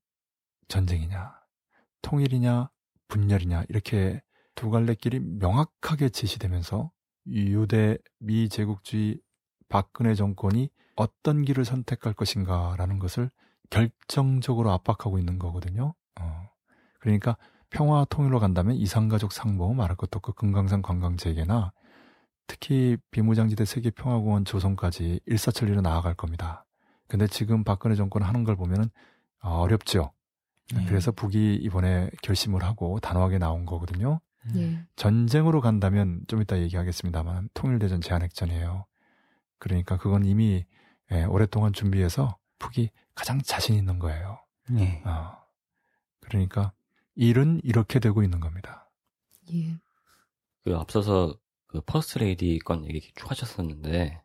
[0.67, 1.33] 전쟁이냐
[2.01, 2.69] 통일이냐
[3.07, 4.21] 분열이냐 이렇게
[4.55, 6.91] 두 갈래길이 명확하게 제시되면서
[7.27, 9.19] 유대 미제국주의
[9.69, 13.29] 박근혜 정권이 어떤 길을 선택할 것인가라는 것을
[13.69, 15.93] 결정적으로 압박하고 있는 거거든요.
[16.19, 16.49] 어.
[16.99, 17.37] 그러니까
[17.75, 21.73] 평화 통일로 간다면 이상가족 상봉 말할 것도 없고 금강산 관광 재개나
[22.47, 26.65] 특히 비무장지대 세계평화공원 조성까지 일사천리로 나아갈 겁니다.
[27.09, 28.85] 근데 지금 박근혜 정권 하는 걸 보면은
[29.41, 30.13] 어, 어렵죠.
[30.73, 30.85] 예.
[30.85, 34.21] 그래서 북이 이번에 결심을 하고 단호하게 나온 거거든요.
[34.45, 34.55] 음.
[34.55, 34.87] 예.
[34.95, 38.85] 전쟁으로 간다면 좀 이따 얘기하겠습니다만 통일대전 제한핵전이에요.
[39.59, 40.63] 그러니까 그건 이미
[41.11, 44.39] 예, 오랫동안 준비해서 북이 가장 자신 있는 거예요.
[44.77, 45.01] 예.
[45.03, 45.33] 어.
[46.21, 46.71] 그러니까
[47.15, 48.89] 일은 이렇게 되고 있는 겁니다.
[49.51, 49.77] 예.
[50.63, 51.37] 그 앞서서
[51.67, 54.21] 그 퍼스트 레이디 건 얘기 쭉 하셨었는데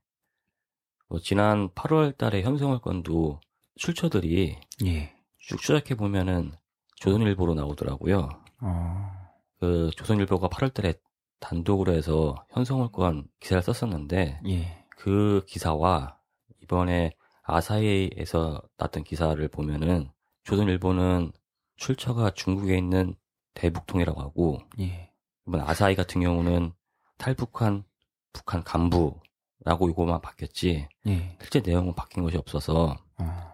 [1.09, 3.41] 뭐 지난 8월 달에 현송월 건도
[3.77, 5.15] 출처들이 예.
[5.39, 6.53] 쭉 추적해 보면은
[6.97, 8.29] 조선일보로 나오더라고요.
[8.61, 9.13] 어.
[9.59, 10.95] 그 조선일보가 8월 달에
[11.41, 14.85] 단독으로 해서 현송월 건 기사를 썼었는데 예.
[14.91, 16.19] 그 기사와
[16.63, 17.13] 이번에
[17.43, 20.11] 아사히에서 났던 기사를 보면은
[20.45, 21.33] 조선일보는
[21.81, 23.15] 출처가 중국에 있는
[23.55, 25.11] 대북통이라고 하고 예.
[25.49, 26.73] 이번 아사히 같은 경우는
[27.17, 27.85] 탈북한
[28.33, 31.39] 북한 간부라고 이거만 바뀌었지 예.
[31.41, 33.53] 실제 내용은 바뀐 것이 없어서 어.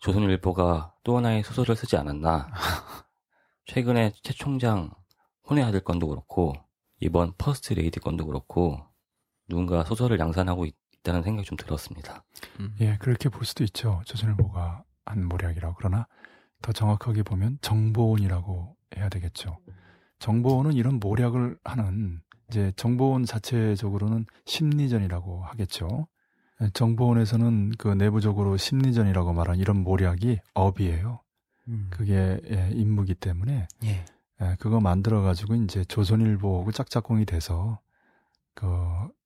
[0.00, 2.48] 조선일보가 또 하나의 소설을 쓰지 않았나
[3.66, 4.90] 최근에 최 총장
[5.50, 6.54] 혼외 아들 건도 그렇고
[7.00, 8.80] 이번 퍼스트 레이디 건도 그렇고
[9.48, 12.24] 누군가 소설을 양산하고 있, 다는 생각이 좀 들었습니다.
[12.58, 12.74] 음.
[12.80, 14.02] 예, 그렇게 볼 수도 있죠.
[14.06, 15.76] 조선일보가 한 모략이라고.
[15.78, 16.08] 그러나
[16.62, 19.58] 더 정확하게 보면 정보원이라고 해야 되겠죠.
[20.18, 26.06] 정보원은 이런 모략을 하는 이제 정보원 자체적으로는 심리전이라고 하겠죠.
[26.62, 31.20] 예, 정보원에서는 그 내부적으로 심리전이라고 말한 이런 모략이 업이에요.
[31.68, 31.88] 음.
[31.90, 34.04] 그게 예, 임무기 때문에 예.
[34.40, 37.80] 예, 그거 만들어 가지고 이제 조선일보하고 짝짝꿍이 돼서
[38.54, 38.66] 그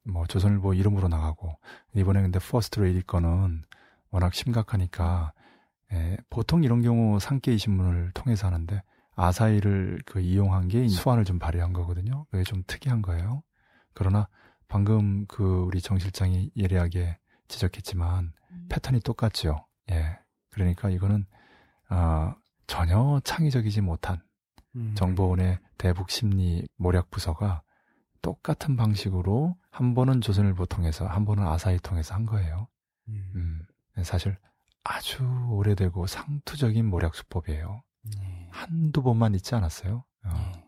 [0.05, 1.57] 뭐 조선일보 이름으로 나가고
[1.95, 3.65] 이번에 근데 퍼스트 레이디 거는
[4.11, 5.33] 워낙 심각하니까
[5.93, 8.83] 예, 보통 이런 경우 상계 이 신문을 통해서 하는데
[9.17, 12.27] 아사히를 그 이용한 게 수완을 좀 발휘한 거거든요.
[12.31, 13.43] 그게 좀 특이한 거예요.
[13.93, 14.29] 그러나
[14.69, 17.19] 방금 그 우리 정 실장이 예리하게
[17.49, 18.67] 지적했지만 음.
[18.69, 19.67] 패턴이 똑같죠.
[19.91, 20.19] 예.
[20.51, 21.27] 그러니까 이거는
[21.91, 22.35] 어,
[22.67, 24.23] 전혀 창의적이지 못한
[24.77, 24.95] 음.
[24.95, 27.63] 정보원의 대북 심리 모략 부서가
[28.23, 32.69] 똑같은 방식으로 한 번은 조선일보 통해서 한 번은 아사히 통해서 한 거예요.
[33.09, 33.33] 음.
[33.35, 34.03] 음.
[34.05, 34.37] 사실
[34.85, 37.83] 아주 오래되고 상투적인 모략 수법이에요.
[38.03, 38.49] 네.
[38.51, 40.05] 한두 번만 있지 않았어요.
[40.25, 40.31] 어.
[40.33, 40.65] 네.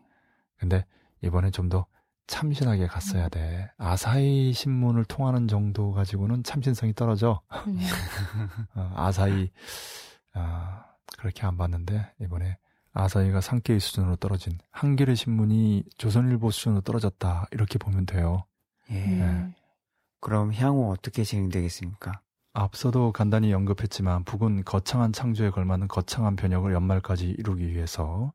[0.57, 0.85] 근데
[1.21, 1.85] 이번에 좀더
[2.27, 3.69] 참신하게 갔어야 돼.
[3.77, 7.41] 아사히 신문을 통하는 정도 가지고는 참신성이 떨어져.
[7.67, 7.79] 음.
[8.75, 9.51] 어, 아사히
[10.33, 10.85] 아,
[11.17, 12.57] 그렇게 안 봤는데 이번에
[12.93, 18.45] 아사히가 상계의 수준으로 떨어진 한겨레 신문이 조선일보 수준으로 떨어졌다 이렇게 보면 돼요.
[18.91, 19.05] 예.
[19.05, 19.55] 네.
[20.19, 22.21] 그럼 향후 어떻게 진행되겠습니까?
[22.53, 28.31] 앞서도 간단히 언급했지만 북은 거창한 창조에 걸맞는 거창한 변혁을 연말까지 이루기 위해서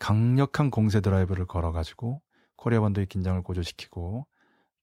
[0.00, 2.20] 강력한 공세 드라이브를 걸어가지고
[2.56, 4.26] 코리아 반도의 긴장을 고조시키고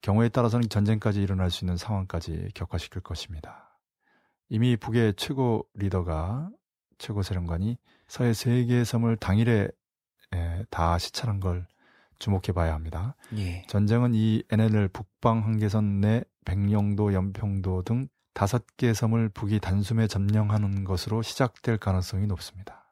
[0.02, 3.78] 경우에 따라서는 전쟁까지 일어날 수 있는 상황까지 격화시킬 것입니다.
[4.50, 6.50] 이미 북의 최고 리더가
[6.98, 9.68] 최고 세령관이 서해 세 개의 섬을 당일에
[10.34, 11.68] 에, 다 시찰한 걸
[12.20, 13.16] 주목해 봐야 합니다.
[13.36, 13.64] 예.
[13.68, 20.84] 전쟁은 이 NLL 북방 한계선 내 백령도, 연평도 등 다섯 개 섬을 북이 단숨에 점령하는
[20.84, 22.92] 것으로 시작될 가능성이 높습니다.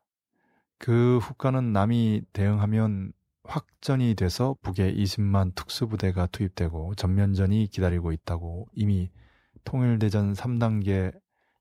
[0.77, 3.13] 그 후과는 남이 대응하면
[3.43, 9.11] 확전이 돼서 북에 20만 특수부대가 투입되고 전면전이 기다리고 있다고 이미
[9.63, 11.13] 통일대전 3단계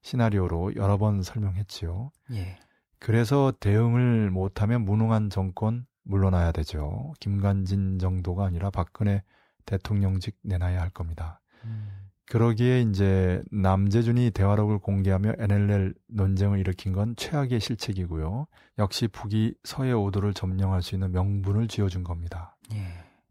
[0.02, 2.10] 시나리오로 여러 번 설명했지요.
[2.32, 2.58] 예.
[2.98, 7.12] 그래서 대응을 못하면 무능한 정권 물러나야 되죠.
[7.20, 9.22] 김관진 정도가 아니라 박근혜
[9.66, 11.40] 대통령직 내놔야 할 겁니다.
[11.64, 11.99] 음.
[12.30, 18.46] 그러기에 이제 남재준이 대화록을 공개하며 NLL 논쟁을 일으킨 건 최악의 실책이고요.
[18.78, 22.56] 역시 북이 서해 오도를 점령할 수 있는 명분을 쥐어준 겁니다.
[22.72, 22.84] 예.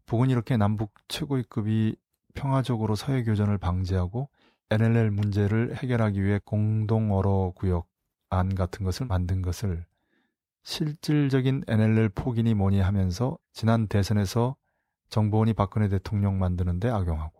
[0.04, 1.96] 북은 이렇게 남북 최고위급이
[2.34, 4.28] 평화적으로 서해 교전을 방지하고
[4.68, 7.88] NLL 문제를 해결하기 위해 공동 어로 구역
[8.28, 9.86] 안 같은 것을 만든 것을
[10.62, 14.56] 실질적인 NLL 폭인이 뭐니 하면서 지난 대선에서
[15.08, 17.39] 정보원이 박근혜 대통령 만드는데 악용하고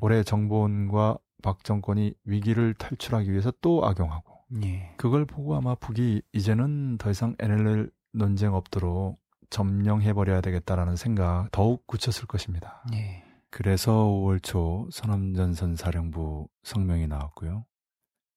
[0.00, 4.92] 올해 정보원과 박 정권이 위기를 탈출하기 위해서 또 악용하고 예.
[4.96, 9.20] 그걸 보고 아마 북이 이제는 더 이상 NLL 논쟁 없도록
[9.50, 12.82] 점령해버려야 되겠다라는 생각 더욱 굳혔을 것입니다.
[12.94, 13.24] 예.
[13.50, 17.64] 그래서 5월 초 선암전선 사령부 성명이 나왔고요.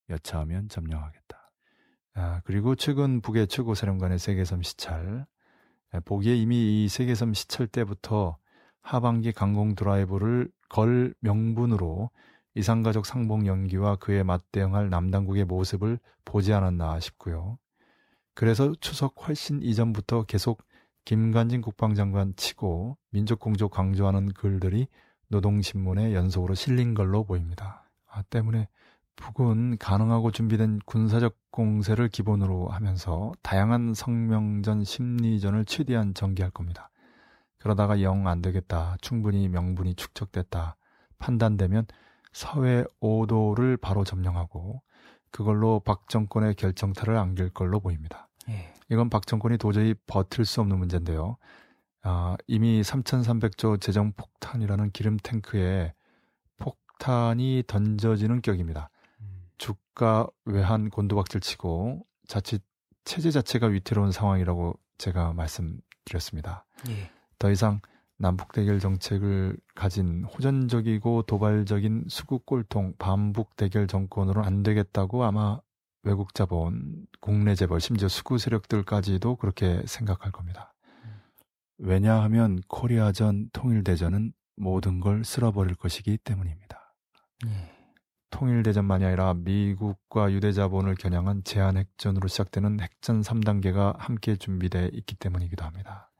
[0.09, 1.51] 여차하면 점령하겠다.
[2.13, 5.25] 아, 그리고 최근 북의 최고 사령관의 세계섬 시찰.
[6.05, 8.37] 보기에 이미 이 세계섬 시찰 때부터
[8.81, 12.09] 하반기 강공 드라이브를 걸 명분으로
[12.55, 17.57] 이상가족 상봉 연기와 그에 맞대응할 남당국의 모습을 보지 않았나 싶고요.
[18.33, 20.63] 그래서 추석 훨씬 이전부터 계속
[21.03, 24.87] 김관진 국방장관 치고 민족공조 강조하는 글들이
[25.27, 27.89] 노동신문에 연속으로 실린 걸로 보입니다.
[28.09, 28.69] 아, 때문에
[29.17, 36.90] 북은 가능하고 준비된 군사적 공세를 기본으로 하면서 다양한 성명전, 심리전을 최대한 전개할 겁니다.
[37.61, 38.97] 그러다가 영 안 되겠다.
[39.01, 40.75] 충분히 명분이 축적됐다.
[41.19, 41.85] 판단되면
[42.33, 44.81] 서해 5도를 바로 점령하고
[45.29, 48.27] 그걸로 박 정권의 결정타를 안길 걸로 보입니다.
[48.49, 48.73] 예.
[48.89, 51.37] 이건 박 정권이 도저히 버틸 수 없는 문제인데요.
[52.03, 55.93] 아, 이미 3,300조 재정 폭탄이라는 기름 탱크에
[56.57, 58.89] 폭탄이 던져지는 격입니다.
[59.21, 59.43] 음.
[59.59, 62.63] 주가 외환 곤두박질 치고 자칫
[63.05, 66.65] 체제 자체가 위태로운 상황이라고 제가 말씀드렸습니다.
[66.89, 67.11] 예.
[67.41, 67.81] 더 이상
[68.19, 75.59] 남북 대결 정책을 가진 호전적이고 도발적인 수국 꼴통 반북 대결 정권으로 안 되겠다고 아마
[76.03, 80.75] 외국 자본, 국내 재벌, 심지어 수구 세력들까지도 그렇게 생각할 겁니다.
[81.79, 86.93] 왜냐하면 코리아전 통일대전은 모든 걸 쓸어버릴 것이기 때문입니다.
[87.47, 87.71] 예.
[88.29, 96.10] 통일대전만이 아니라 미국과 유대자본을 겨냥한 제한핵전으로 시작되는 핵전 3단계가 함께 준비되어 있기 때문이기도 합니다.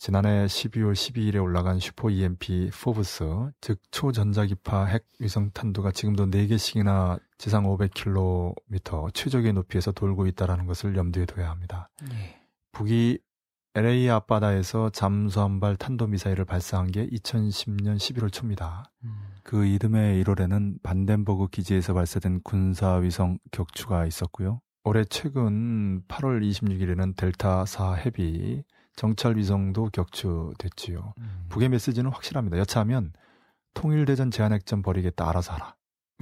[0.00, 3.22] 지난해 12월 12일에 올라간 슈퍼 EMP FOBS,
[3.60, 11.26] 즉 초전자기파 핵 위성 탄두가 지금도 4개씩이나 지상 500km 최적의 높이에서 돌고 있다는 것을 염두에
[11.26, 11.90] 둬야 합니다.
[12.08, 12.40] 네.
[12.72, 13.18] 북이
[13.74, 18.90] LA 앞바다에서 잠수한 발 탄도미사일을 발사한 게 2010년 11월 초입니다.
[19.04, 19.12] 음.
[19.42, 24.62] 그 이듬해 1월에는 반덴버그 기지에서 발사된 군사위성 격추가 있었고요.
[24.84, 28.64] 올해 최근 8월 26일에는 델타 4 헤비
[29.00, 31.14] 정찰 위성도 격추됐지요.
[31.16, 31.46] 음.
[31.48, 32.58] 북의 메시지는 확실합니다.
[32.58, 33.14] 여차하면
[33.72, 35.74] 통일대전 제한핵전 벌이겠다 알아서 하라.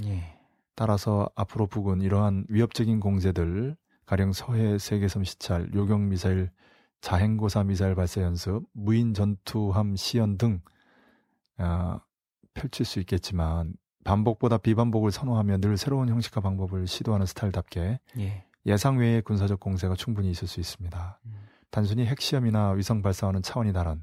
[0.05, 0.39] 예.
[0.76, 3.76] 따라서 앞으로 북은 이러한 위협적인 공세들
[4.07, 6.53] 가령 서해 세계섬 시찰, 요격 미사일,
[7.01, 10.61] 자행고사 미사일 발사 연습, 무인 전투함 시연 등
[11.59, 11.99] 어,
[12.55, 13.74] 펼칠 수 있겠지만
[14.05, 18.45] 반복보다 비반복을 선호하며 늘 새로운 형식과 방법을 시도하는 스타일답게 예.
[18.66, 21.20] 예상 외의 군사적 공세가 충분히 있을 수 있습니다.
[21.26, 21.49] 음.
[21.70, 24.02] 단순히 핵시험이나 위성 발사와는 차원이 다른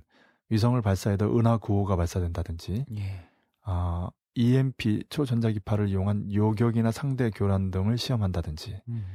[0.49, 3.29] 위성을 발사해도 은하 9호가 발사된다든지 예.
[3.63, 9.05] 아, EMP 초전자기파를 이용한 요격이나 상대 교란 등을 시험한다든지 음.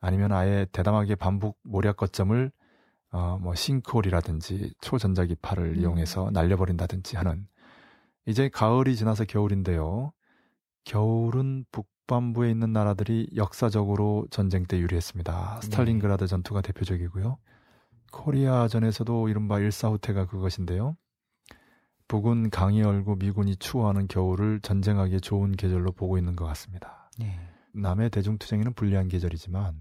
[0.00, 2.52] 아니면 아예 대담하게 반북 모략 거점을
[3.10, 5.76] 어, 뭐 싱크홀이라든지 초전자기파를 음.
[5.76, 7.48] 이용해서 날려버린다든지 하는
[8.26, 10.12] 이제 가을이 지나서 겨울인데요.
[10.84, 15.60] 겨울은 북반구에 있는 나라들이 역사적으로 전쟁 때 유리했습니다.
[15.62, 17.38] 스탈린그라드 전투가 대표적이고요.
[18.12, 20.96] 코리아전에서도 이른바 일사후퇴가 그것인데요.
[22.08, 27.10] 북은 강이 얼고 미군이 추워하는 겨울을 전쟁하기에 좋은 계절로 보고 있는 것 같습니다.
[27.20, 27.38] 예.
[27.72, 29.74] 남의 대중투쟁에는 불리한 계절이지만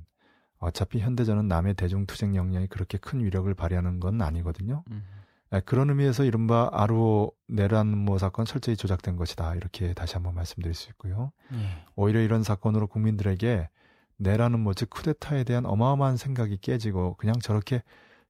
[0.57, 4.83] 어차피 현대전은 남의 대중투쟁 역량이 그렇게 큰 위력을 발휘하는 건 아니거든요.
[4.89, 5.03] 음.
[5.51, 9.55] 아, 그런 의미에서 이른바 아루오 내란모 사건 철저히 조작된 것이다.
[9.55, 11.31] 이렇게 다시 한번 말씀드릴 수 있고요.
[11.53, 11.57] 예.
[11.95, 13.69] 오히려 이런 사건으로 국민들에게
[14.17, 17.83] 내란음모 즉 쿠데타에 대한 어마어마한 생각이 깨지고 그냥 저렇게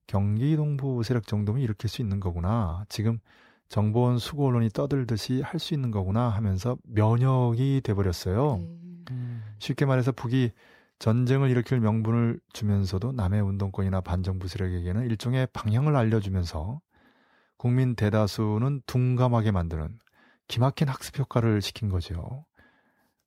[0.08, 2.86] 경기 동부 세력 정도면 일으킬 수 있는 거구나.
[2.89, 3.20] 지금
[3.70, 8.58] 정보원 수고 언론이 떠들듯이 할 수 있는 거구나 하면서 면역이 돼버렸어요.
[8.58, 8.68] 네.
[9.12, 9.43] 음.
[9.60, 10.51] 쉽게 말해서 북이
[10.99, 16.80] 전쟁을 일으킬 명분을 주면서도 남의 운동권이나 반정부 세력에게는 일종의 방향을 알려주면서
[17.58, 19.99] 국민 대다수는 둔감하게 만드는
[20.47, 22.45] 기막힌 학습 효과를 시킨 거죠.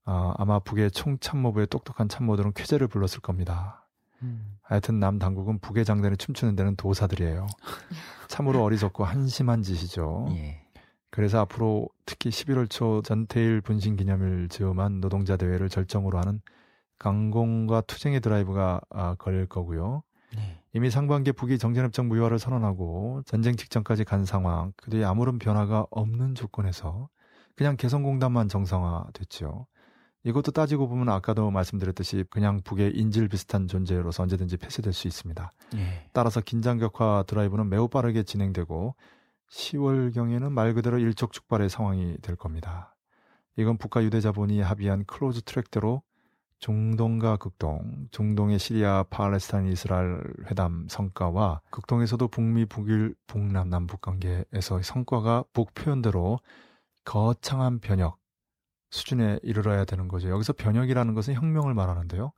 [0.04, 3.87] 아, 아마 북의 총참모부의 똑똑한 참모들은 쾌재를 불렀을 겁니다.
[4.22, 4.58] 음.
[4.62, 7.46] 하여튼 남 당국은 북의 장단에 춤추는 데는 도사들이에요.
[8.28, 10.26] 참으로 어리석고 한심한 짓이죠.
[10.32, 10.62] 예.
[11.10, 16.40] 그래서 앞으로 특히 11월 초 전태일 분신 기념일 즈음한 노동자 대회를 절정으로 하는
[16.98, 20.02] 강공과 투쟁의 드라이브가 아, 걸릴 거고요.
[20.36, 20.60] 네.
[20.74, 26.34] 이미 상반기에 북이 정전협정 무효화를 선언하고 전쟁 직전까지 간 상황, 그 뒤에 아무런 변화가 없는
[26.34, 27.08] 조건에서
[27.56, 29.66] 그냥 개성공단만 정상화됐죠.
[30.28, 35.52] 이것도 따지고 보면 아까도 말씀드렸듯이 그냥 북의 인질 비슷한 존재로서 언제든지 폐쇄될 수 있습니다.
[35.76, 36.04] 예.
[36.12, 38.94] 따라서 긴장 격화 드라이브는 매우 빠르게 진행되고
[39.50, 42.94] 10월경에는 말 그대로 일촉즉발의 상황이 될 겁니다.
[43.56, 46.02] 이건 북과 유대 자본이 합의한 close track대로
[46.58, 50.20] 중동과 극동, 중동의 시리아, 팔레스타인, 이스라엘
[50.50, 56.38] 회담 성과와 극동에서도 북미, 북일, 북남, 남북 관계에서 성과가 북 표현대로
[57.04, 58.18] 거창한 변혁
[58.90, 60.30] 수준에 이르러야 되는 거죠.
[60.30, 62.32] 여기서 변혁이라는 것은 혁명을 말하는데요.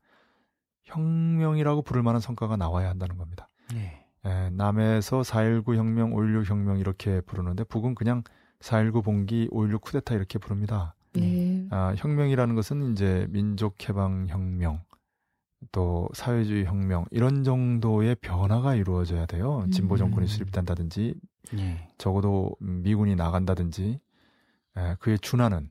[0.84, 3.48] 혁명이라고 부를 만한 성과가 나와야 한다는 겁니다.
[3.74, 4.04] 예.
[4.26, 8.22] 예, 남에서 4.19 혁명, 5.16 혁명 이렇게 부르는데 북은 그냥
[8.60, 10.94] 4.19 봉기, 5.16 쿠데타 이렇게 부릅니다.
[11.14, 11.66] 네.
[11.70, 14.82] 아, 혁명이라는 것은 이제 민족 해방 혁명,
[15.72, 19.66] 또 사회주의 혁명 이런 정도의 변화가 이루어져야 돼요.
[19.72, 20.28] 진보 정권이 음.
[20.28, 21.14] 수립된다든지
[21.58, 21.88] 예.
[21.98, 24.00] 적어도 미군이 나간다든지
[24.76, 25.70] 에, 그에 준하는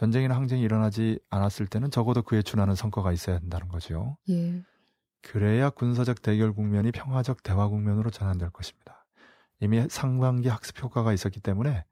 [0.00, 4.16] 전쟁이나 항쟁이 일어나지 않았을 때는 적어도 그에 준하는 성과가 있어야 된다는 거죠.
[4.30, 4.62] 예.
[5.20, 9.04] 그래야 군사적 대결 국면이 평화적 대화 국면으로 전환될 것입니다.
[9.60, 11.84] 이미 상반기 학습 효과가 있었기 때문에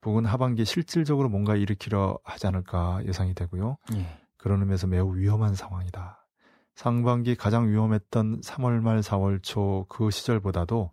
[0.00, 3.76] 북은 하반기에 실질적으로 뭔가 일으키려 하지 않을까 예상이 되고요.
[3.92, 4.06] 예.
[4.38, 6.26] 그런 의미에서 매우 위험한 상황이다.
[6.74, 10.92] 상반기 가장 위험했던 3월 말 4월 초 그 시절보다도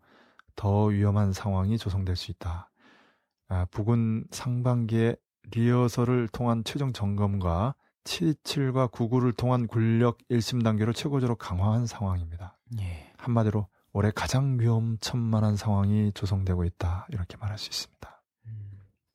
[0.58, 2.70] 더 위험한 상황이 조성될 수 있다.
[3.48, 5.16] 아, 북은 상반기에
[5.52, 12.58] 리허설을 통한 최종 점검과 77과 99를 통한 군력 일심 단계로 최고조로 강화한 상황입니다.
[12.80, 13.12] 예.
[13.18, 17.08] 한마디로 올해 가장 위험천만한 상황이 조성되고 있다.
[17.12, 18.22] 이렇게 말할 수 있습니다.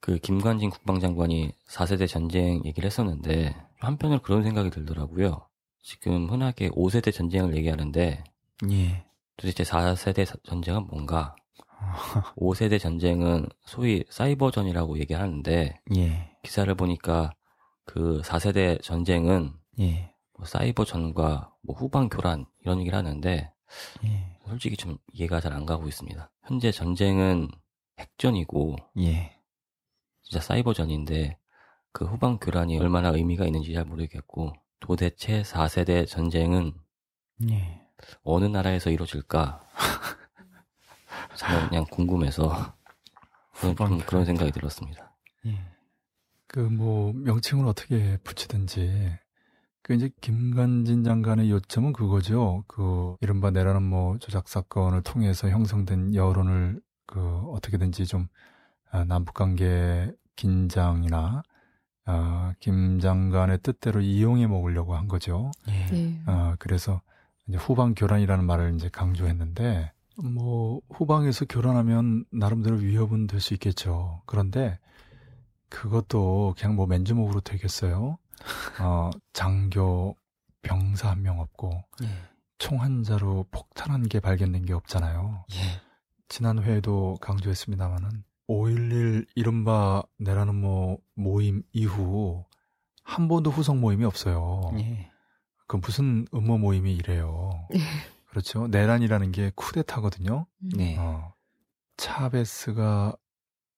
[0.00, 5.46] 그 김관진 국방장관이 4세대 전쟁 얘기를 했었는데 한편으로 그런 생각이 들더라고요.
[5.82, 8.24] 지금 흔하게 5세대 전쟁을 얘기하는데
[8.70, 9.04] 예.
[9.36, 11.34] 도대체 4세대 사- 전쟁은 뭔가?
[12.36, 16.36] 5세대 전쟁은 소위 사이버전이라고 얘기하는데 예.
[16.42, 17.32] 기사를 보니까
[17.84, 20.14] 그 4세대 전쟁은 예.
[20.36, 23.52] 뭐 사이버전과 뭐 후방 교란 이런 얘기를 하는데
[24.04, 24.36] 예.
[24.46, 26.30] 솔직히 좀 이해가 잘 안 가고 있습니다.
[26.44, 27.48] 현재 전쟁은
[27.98, 29.38] 핵전이고 예.
[30.22, 31.38] 진짜 사이버전인데
[31.92, 36.72] 그 후방 교란이 얼마나 의미가 있는지 잘 모르겠고 도대체 4세대 전쟁은
[37.50, 37.80] 예.
[38.24, 39.60] 어느 나라에서 이루어질까?
[41.68, 42.74] 그냥 궁금해서
[43.52, 45.14] 그런, 좀 그런 생각이 들었습니다.
[45.46, 45.58] 예.
[46.46, 49.18] 그뭐 명칭을 어떻게 붙이든지
[49.82, 52.64] 그 이제 김관진 장관의 요점은 그거죠.
[52.68, 58.28] 그 이른바 내라는 뭐 조작 사건을 통해서 형성된 여론을 그 어떻게든지 좀
[58.90, 61.42] 아, 남북 관계 긴장이나
[62.04, 65.50] 아, 김 장관의 뜻대로 이용해 먹으려고 한 거죠.
[65.68, 65.86] 예.
[65.92, 66.22] 예.
[66.26, 67.00] 아, 그래서
[67.48, 74.22] 이제 후방 교란이라는 말을 이제 강조했는데 뭐 후방에서 교란하면 나름대로 위협은 될 수 있겠죠.
[74.26, 74.78] 그런데
[75.68, 78.18] 그것도 그냥 뭐 맨주먹으로 되겠어요.
[78.80, 80.16] 어, 장교
[80.62, 81.70] 병사 한 명 없고
[82.02, 82.06] 예.
[82.58, 85.44] 총한 자로 폭탄 한 개 발견된 게 없잖아요.
[85.52, 85.56] 예.
[86.28, 92.44] 지난 회에도 강조했습니다마는 5.11 이른바 내라는 뭐 모임 이후
[93.02, 94.60] 한 번도 후속 모임이 없어요.
[94.78, 95.10] 예.
[95.66, 97.50] 그 무슨 음모 모임이 이래요.
[98.32, 98.66] 그렇죠.
[98.66, 100.46] 내란이라는 게 쿠데타거든요.
[100.62, 100.68] 음.
[100.74, 100.96] 네.
[100.98, 101.34] 어,
[101.98, 103.14] 차베스가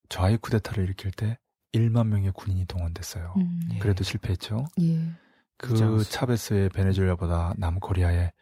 [0.09, 1.41] 좌익 쿠데타를 일으킬 때
[1.73, 3.35] 1만 명의 군인이 동원됐어요.
[3.37, 3.61] 음.
[3.73, 3.79] 예.
[3.81, 4.67] 그래도 실패했죠.
[4.81, 5.11] 예.
[5.57, 6.05] 그 그렇죠.
[6.05, 8.33] 차베스의 베네수엘라보다 남코리아의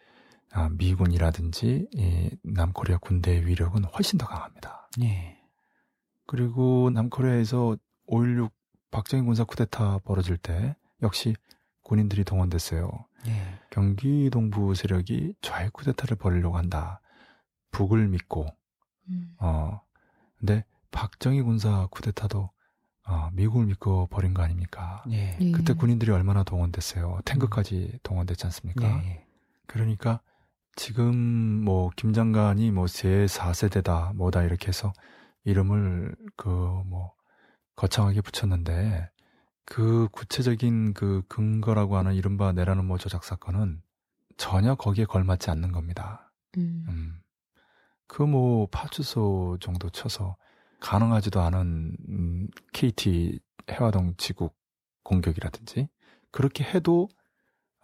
[0.51, 4.91] 아, 미군이라든지 이 남코리아 군대의 위력은 훨씬 더 강합니다.
[5.03, 5.39] 예.
[6.27, 8.51] 그리고 남코리아에서 5.16
[8.91, 11.35] 박정희 군사 쿠데타 벌어질 때 역시
[11.81, 13.07] 군인들이 동원됐어요.
[13.27, 13.59] 예.
[13.71, 17.01] 경기 동부 세력이 좌익 쿠데타를 벌이려고 한다.
[17.71, 18.47] 북을 믿고
[19.09, 19.35] 음.
[19.39, 19.81] 어
[20.39, 22.51] 근데 박정희 군사 쿠데타도
[23.09, 25.03] 어, 미국을 믿고 벌인 거 아닙니까?
[25.11, 25.37] 예.
[25.41, 25.51] 예.
[25.53, 27.21] 그때 군인들이 얼마나 동원됐어요.
[27.25, 28.87] 탱크까지 동원됐지 않습니까?
[29.05, 29.25] 예.
[29.67, 30.21] 그러니까
[30.77, 31.15] 지금
[31.65, 34.93] 뭐 김 장관이 뭐 제 4세대다 뭐다 이렇게 해서
[35.45, 37.13] 이름을 그 뭐
[37.77, 39.09] 거창하게 붙였는데
[39.65, 43.83] 그 구체적인 그 근거라고 하는 이른바 내라는 뭐 조작 사건은
[44.37, 46.33] 전혀 거기에 걸맞지 않는 겁니다.
[46.57, 46.85] 음.
[46.89, 47.21] 음.
[48.07, 50.37] 그뭐 파출소 정도 쳐서
[50.81, 53.41] 가능하지도 않은 음, KT
[53.71, 54.55] 해화동 지국
[55.05, 55.89] 공격이라든지
[56.31, 57.09] 그렇게 해도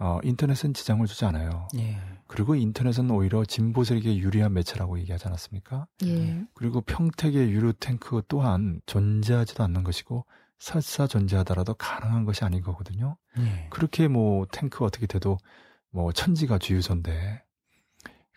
[0.01, 1.67] 어, 인터넷은 지장을 주지 않아요.
[1.77, 1.99] 예.
[2.29, 5.87] 그리고 인터넷은 오히려 진보 세력에 유리한 매체라고 얘기하지 않았습니까?
[6.05, 6.45] 예.
[6.55, 10.25] 그리고 평택의 유료 탱크 또한 존재하지도 않는 것이고
[10.59, 13.17] 설사 존재하더라도 가능한 것이 아닌 거거든요.
[13.39, 13.69] 예.
[13.71, 15.39] 그렇게 뭐 탱크 어떻게 돼도
[15.91, 17.43] 뭐 천지가 주유소인데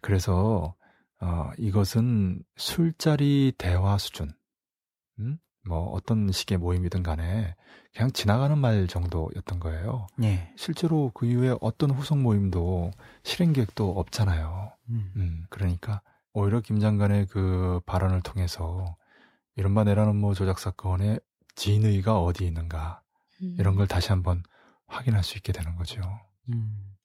[0.01, 0.75] 그래서
[1.19, 4.31] 어 이것은 술자리 대화 수준
[5.19, 5.37] 음?
[5.67, 7.55] 뭐 어떤 식의 모임이든 간에
[7.93, 10.07] 그냥 지나가는 말 정도였던 거예요.
[10.23, 10.51] 예.
[10.57, 12.91] 실제로 그 이후에 어떤 후속 모임도
[13.23, 14.71] 실행 계획도 없잖아요.
[14.89, 15.11] 음.
[15.15, 16.01] 음, 그러니까
[16.33, 18.95] 오히려 김 장관의 그 발언을 통해서
[19.55, 21.19] 이른바 내라는 뭐 조작 사건의
[21.55, 23.01] 진의가 어디 있는가
[23.41, 23.55] 음.
[23.59, 24.43] 이런 걸 다시 한번
[24.87, 26.01] 확인할 수 있게 되는 거죠.
[26.49, 26.95] 음.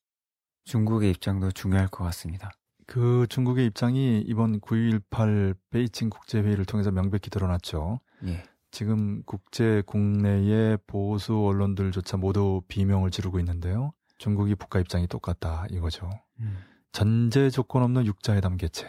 [0.64, 2.50] 중국의 입장도 중요할 것 같습니다.
[2.86, 8.00] 그 중국의 입장이 이번 9.18 베이징 국제회의를 통해서 명백히 드러났죠.
[8.24, 8.44] 예.
[8.70, 13.92] 지금 국제 국내의 보수 언론들조차 모두 비명을 지르고 있는데요.
[14.18, 16.10] 중국이 북한 입장이 똑같다 이거죠.
[16.40, 16.58] 음.
[16.92, 18.86] 전제 조건 없는 육자회담 개최.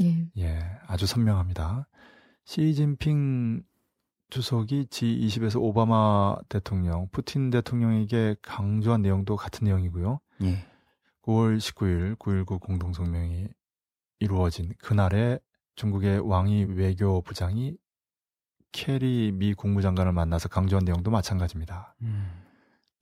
[0.00, 0.28] 예.
[0.38, 1.88] 예, 아주 선명합니다.
[2.44, 3.62] 시진핑
[4.34, 10.18] 주석이 G20에서 오바마 대통령, 푸틴 대통령에게 강조한 내용도 같은 내용이고요.
[10.42, 10.66] 예.
[11.22, 13.46] 9월 19일 9.19 공동성명이
[14.18, 15.38] 이루어진 그날에
[15.76, 17.76] 중국의 왕이 외교부장이
[18.72, 21.94] 케리 미 국무장관을 만나서 강조한 내용도 마찬가지입니다.
[22.02, 22.42] 음.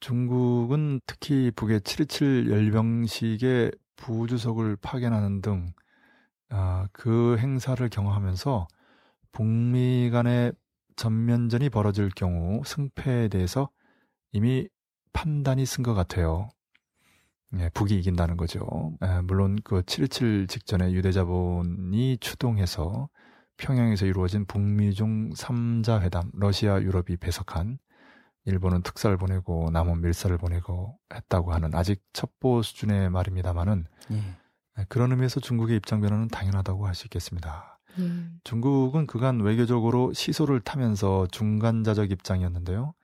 [0.01, 5.72] 중국은 특히 북의 7.27 열병식에 부주석을 파견하는 등,
[6.51, 8.68] 아, 그 행사를 경험하면서
[9.33, 10.53] 북미 간의
[11.03, 13.68] 전면전이 벌어질 경우 승패에 대해서
[14.30, 14.68] 이미
[15.12, 16.48] 판단이 쓴 것 같아요.
[17.59, 18.92] 예, 북이 이긴다는 거죠.
[19.05, 23.09] 예, 물론 그7.27 직전에 유대자본이 추동해서
[23.57, 27.78] 평양에서 이루어진 북미중 3자 회담, 러시아, 유럽이 배석한
[28.44, 34.84] 일본은 특사를 보내고 남은 밀사를 보내고 했다고 하는 아직 첩보 수준의 말입니다만은 예.
[34.88, 37.72] 그런 의미에서 중국의 입장 변화는 당연하다고 할 수 있겠습니다.
[37.99, 38.05] 예.
[38.45, 42.95] 중국은 그간 외교적으로 시소를 타면서 중간자적 입장이었는데요.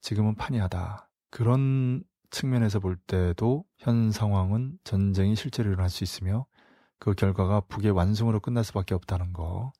[0.00, 1.08] 지금은 판이하다.
[1.30, 6.46] 그런 측면에서 볼 때도 현 상황은 전쟁이 실제로 일어날 수 있으며
[6.98, 9.72] 그 결과가 북의 완승으로 끝날 수밖에 없다는 거.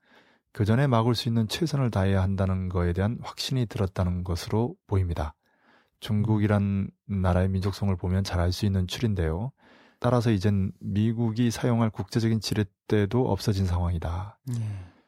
[0.53, 5.35] 그 전에 막을 수 있는 최선을 다해야 한다는 거에 대한 확신이 들었다는 것으로 보입니다.
[6.01, 9.53] 중국이란 나라의 민족성을 보면 잘 알 수 있는 추리인데요.
[10.03, 14.37] 따라서 이젠 미국이 사용할 국제적인 지렛대도 없어진 상황이다.
[14.51, 14.55] 예.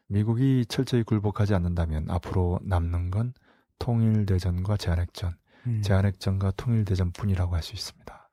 [0.07, 3.34] 미국이 철저히 굴복하지 않는다면 앞으로 남는 건
[3.80, 5.32] 통일대전과 제한핵전,
[5.66, 5.82] 음.
[5.82, 8.30] 제한핵전과 통일대전뿐이라고 할 수 있습니다.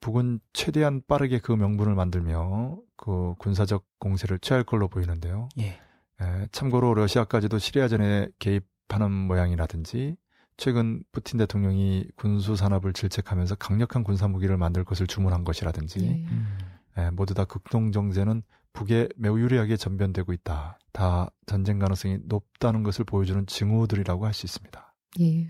[0.00, 5.48] 북은 최대한 빠르게 그 명분을 만들며 그 군사적 공세를 취할 걸로 보이는데요.
[5.58, 5.80] 예.
[6.20, 10.16] 에, 참고로 러시아까지도 시리아 전에 개입하는 모양이라든지
[10.58, 16.10] 최근 푸틴 대통령이 군수 산업을 질책하면서 강력한 군사 무기를 만들 것을 주문한 것이라든지 예.
[16.30, 16.58] 음.
[16.98, 18.42] 예, 모두 다 극동 정세는
[18.72, 20.78] 북에 매우 유리하게 전변되고 있다.
[20.92, 24.94] 다 전쟁 가능성이 높다는 것을 보여주는 징후들이라고 할 수 있습니다.
[25.20, 25.48] 예.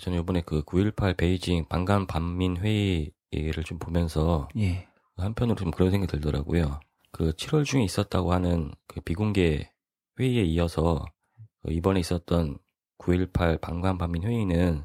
[0.00, 4.88] 저는 이번에 그 9.18 베이징 반간 반민 회의를 좀 보면서 예.
[5.16, 6.80] 한편으로 좀 그런 생각이 들더라고요.
[7.12, 9.70] 그 7월 중에 있었다고 하는 그 비공개
[10.18, 11.04] 회의에 이어서
[11.62, 12.58] 그 이번에 있었던
[12.98, 14.84] 9.18 반간 반민 회의는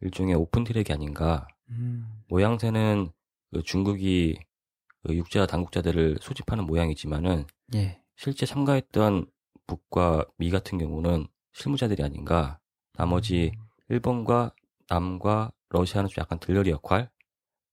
[0.00, 1.46] 일종의 오픈 트랙이 아닌가.
[1.70, 2.22] 음.
[2.28, 3.10] 모양새는
[3.52, 4.38] 그 중국이
[5.06, 7.44] 그 육자 당국자들을 소집하는 모양이지만은
[7.74, 8.00] 예.
[8.16, 9.26] 실제 참가했던
[9.66, 12.58] 북과 미 같은 경우는 실무자들이 아닌가.
[12.94, 13.64] 나머지 음.
[13.88, 14.54] 일본과
[14.88, 17.10] 남과 러시아는 좀 약간 들러리 역할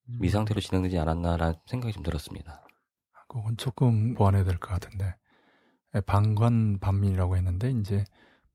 [0.09, 0.19] 음.
[0.23, 2.65] 이 상태로 진행되지 않았나라는 생각이 좀 들었습니다.
[3.27, 5.15] 그건 조금 보완해야 될 것 같은데
[5.95, 8.03] 예, 반관 반민이라고 했는데 이제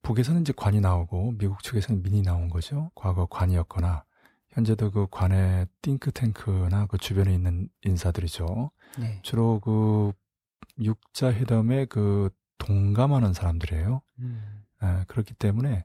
[0.02, 2.90] 북에서는 이제 관이 나오고 미국 측에서는 민이 나온 거죠.
[2.94, 4.04] 과거 관이었거나
[4.50, 8.70] 현재도 그 관의 띵크탱크나 그 주변에 있는 인사들이죠.
[8.98, 9.20] 네.
[9.22, 10.12] 주로 그
[10.82, 14.02] 육자 회담에 그 동감하는 사람들이에요.
[14.20, 14.64] 음.
[14.82, 15.84] 예, 그렇기 때문에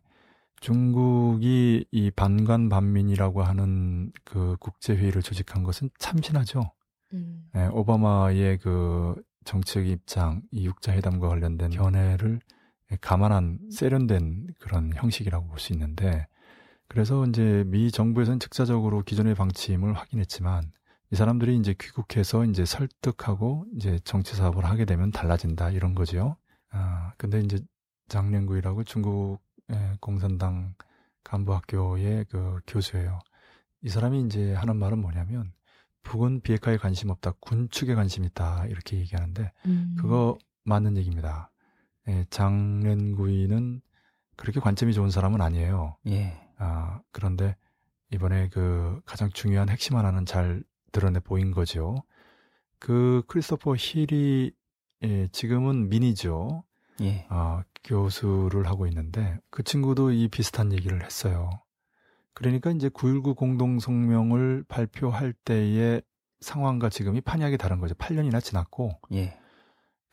[0.62, 6.72] 중국이 이 반관 반민이라고 하는 그 국제 회의를 조직한 것은 참신하죠.
[7.14, 7.50] 음.
[7.56, 12.40] 예, 오바마의 그 정책 입장, 이 육자 회담과 관련된 견해를
[13.02, 16.28] 감안한 세련된 그런 형식이라고 볼 수 있는데
[16.88, 20.72] 그래서 이제 미 정부에서는 즉자적으로 기존의 방침을 확인했지만
[21.12, 26.36] 이 사람들이 이제 귀국해서 이제 설득하고 이제 정치 사업을 하게 되면 달라진다 이런 거죠.
[26.72, 27.58] 아, 근데 이제
[28.10, 30.76] 장련구이라고 중국 의 공산당
[31.24, 33.20] 간부 학교의 그 교수예요.
[33.82, 35.54] 이 사람이 이제 하는 말은 뭐냐면
[36.04, 39.96] 북은 비핵화에 관심 없다, 군 측에 관심 있다 이렇게 얘기하는데 음.
[39.98, 41.50] 그거 맞는 얘기입니다.
[42.08, 43.82] 예, 장련구이는
[44.36, 45.98] 그렇게 관점이 좋은 사람은 아니에요.
[46.08, 46.38] 예.
[46.58, 47.56] 아, 그런데
[48.12, 51.96] 이번에 그 가장 중요한 핵심 하나는 잘 드러내 보인 거죠.
[52.80, 54.52] 그 크리스토퍼 힐이
[55.04, 56.64] 예, 지금은 민이죠.
[57.02, 57.26] 예.
[57.30, 61.50] 아, 교수를 하고 있는데 그 친구도 이 비슷한 얘기를 했어요.
[62.34, 66.02] 그러니까 이제 9.19 공동성명을 발표할 때의
[66.42, 67.96] 상황과 지금이 판이하게 다른 거죠.
[67.96, 69.38] 8년이나 지났고 예.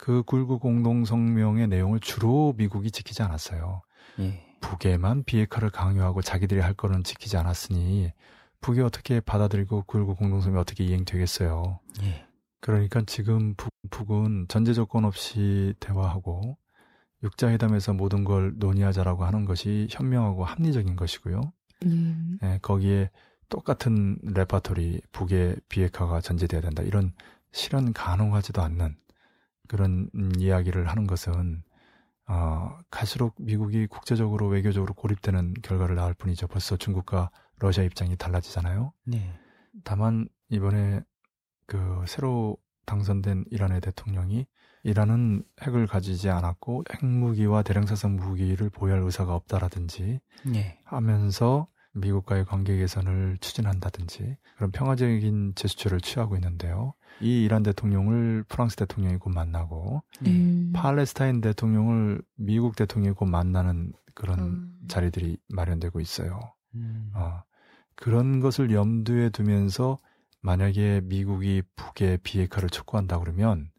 [0.03, 3.83] 그9.19 공동성명의 내용을 주로 미국이 지키지 않았어요.
[4.19, 4.45] 예.
[4.61, 8.13] 북에만 비핵화를 강요하고 자기들이 할 거는 지키지 않았으니
[8.61, 11.79] 북이 어떻게 받아들이고 9.19 공동성명이 어떻게 이행되겠어요.
[12.03, 12.27] 예.
[12.61, 16.57] 그러니까 지금 북, 북은 전제 조건 없이 대화하고
[17.23, 21.53] 육자회담에서 모든 걸 논의하자라고 하는 것이 현명하고 합리적인 것이고요.
[21.87, 21.89] 예.
[22.43, 23.11] 예, 거기에
[23.49, 26.83] 똑같은 레파토리 북의 비핵화가 전제돼야 된다.
[26.83, 27.13] 이런
[27.53, 28.97] 실현 가능하지도 않는
[29.69, 31.63] 그런 음, 이야기를 하는 것은
[32.29, 36.47] 어, 갈수록 미국이 국제적으로 외교적으로 고립되는 결과를 낳을 뿐이죠.
[36.47, 38.93] 벌써 중국과 러시아 입장이 달라지잖아요.
[39.05, 39.35] 네.
[39.85, 41.01] 다만 이번에
[41.67, 42.57] 그 새로
[42.87, 44.47] 당선된 이란의 대통령이
[44.85, 50.21] 이란은 핵을 가지지 않았고 핵무기와 대량사상 무기를 보유할 의사가 없다라든지
[50.55, 50.79] 예.
[50.85, 56.95] 하면서 미국과의 관계 개선을 추진한다든지 그런 평화적인 제스처를 취하고 있는데요.
[57.23, 60.31] 이 이란 대통령을 프랑스 대통령이 곧 만나고 네.
[60.31, 60.73] 음.
[60.75, 64.79] 팔레스타인 대통령을 미국 대통령이 곧 만나는 그런 음.
[64.89, 66.41] 자리들이 마련되고 있어요.
[66.75, 67.11] 음.
[67.15, 67.43] 어,
[67.95, 69.99] 그런 것을 염두에 두면서
[70.41, 73.71] 만약에 미국이 북의 비핵화를 촉구한다 그러면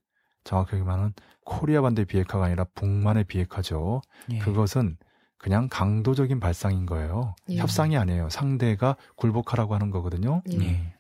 [0.46, 1.14] 정확하게 말하면
[1.46, 4.02] 코리아 반대 비핵화가 아니라 북만의 비핵화죠.
[4.32, 4.40] 예.
[4.40, 4.98] 그것은
[5.38, 7.36] 그냥 강도적인 발상인 거예요.
[7.50, 7.58] 예.
[7.58, 8.30] 협상이 아니에요.
[8.30, 10.42] 상대가 굴복하라고 하는 거거든요.
[10.54, 10.58] 예.
[10.60, 10.94] 예.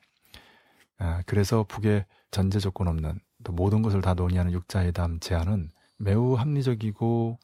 [0.97, 7.38] 아, 그래서 북의 전제 조건 없는 또 모든 것을 다 논의하는 육자회담 제안은 매우 합리적이고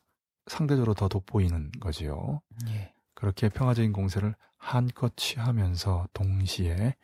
[0.48, 2.42] 상대적으로 더 돋보이는 거지요.
[2.70, 2.92] 예.
[3.14, 6.96] 그렇게 평화적인 공세를 한껏 취하면서 동시에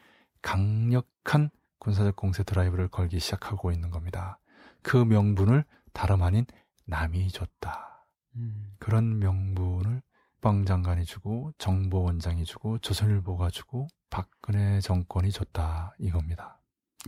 [0.41, 4.39] 강력한 군사적 공세 드라이브를 걸기 시작하고 있는 겁니다.
[4.81, 5.63] 그 명분을
[5.93, 6.47] 다름 아닌
[6.85, 8.07] 남이 줬다.
[8.35, 8.73] 음.
[8.79, 10.01] 그런 명분을
[10.45, 16.59] 국방 장관이 주고 정보원장이 주고 조선일보가 주고 박근혜 정권이 줬다 이겁니다.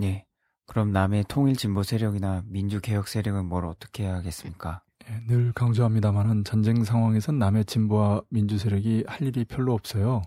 [0.03, 0.26] 예.
[0.67, 4.81] 그럼 남의 통일 진보 세력이나 민주 개혁 세력은 뭘 어떻게 해야겠습니까?
[5.09, 10.21] 예, 늘 강조합니다만은 전쟁 상황에선 남의 진보와 민주 세력이 할 일이 별로 없어요.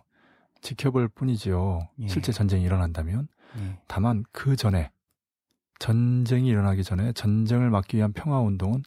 [0.63, 1.89] 지켜볼 뿐이지요.
[2.01, 2.09] 예.
[2.09, 3.29] 실제 전쟁이 일어난다면.
[3.59, 3.79] 예.
[3.87, 4.91] 다만 그 전에
[5.79, 8.83] 전쟁이 일어나기 전에 전쟁을 막기 위한 평화 운동은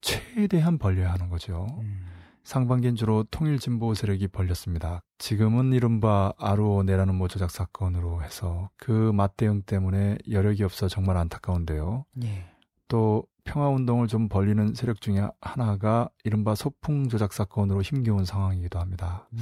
[0.00, 1.66] 최대한 벌려야 하는 거죠.
[1.80, 2.13] 음.
[2.44, 5.00] 상반기엔 주로 통일 진보 세력이 벌렸습니다.
[5.18, 12.04] 지금은 이른바 아루오 내라는 모 조작 사건으로 해서 그 맞대응 때문에 여력이 없어 정말 안타까운데요.
[12.22, 12.44] 예.
[12.88, 19.28] 또 평화 운동을 좀 벌리는 세력 중에 하나가 이른바 소풍 조작 사건으로 힘겨운 상황이기도 합니다.
[19.32, 19.38] 음.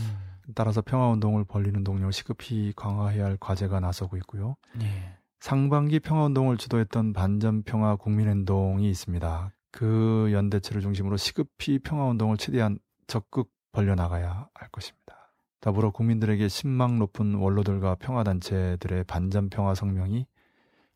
[0.54, 4.56] 따라서 평화운동을 벌리는 동료를 시급히 강화해야 할 과제가 나서고 있고요.
[4.80, 5.18] 예.
[5.40, 9.52] 상반기 평화운동을 주도했던 반전평화 국민행동이 있습니다.
[9.72, 12.78] 그 연대체를 중심으로 시급히 평화운동을 최대한
[13.12, 15.34] 적극 벌려나가야 할 것입니다.
[15.60, 20.26] 더불어 국민들에게 신망 높은 원로들과 평화단체들의 반전평화 성명이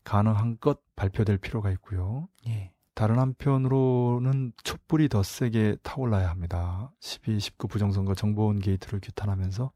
[0.03, 2.27] 가능한 것 발표될 필요가 있고요.
[2.49, 2.73] 예.
[2.95, 6.91] 다른 한편으로는 촛불이 더 세게 타올라야 합니다.
[7.01, 9.71] 12, 19 부정선거 정보원 게이트를 규탄하면서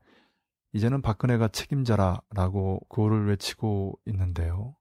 [0.72, 4.74] 이제는 박근혜가 책임져라라고 구호를 외치고 있는데요.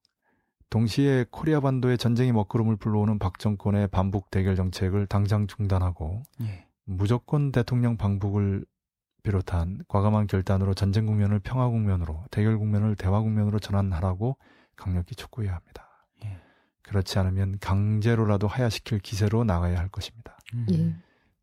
[0.70, 6.69] 동시에 코리아 반도의 전쟁의 먹구름을 불러오는 박 정권의 반북 대결 정책을 당장 중단하고 예.
[6.90, 8.66] 무조건 대통령 방북을
[9.22, 14.38] 비롯한 과감한 결단으로 전쟁 국면을 평화 국면으로 대결 국면을 대화 국면으로 전환하라고
[14.76, 16.08] 강력히 촉구해야 합니다.
[16.24, 16.40] 예.
[16.82, 20.36] 그렇지 않으면 강제로라도 하야시킬 기세로 나가야 할 것입니다.
[20.56, 20.66] 음.
[20.72, 20.96] 예.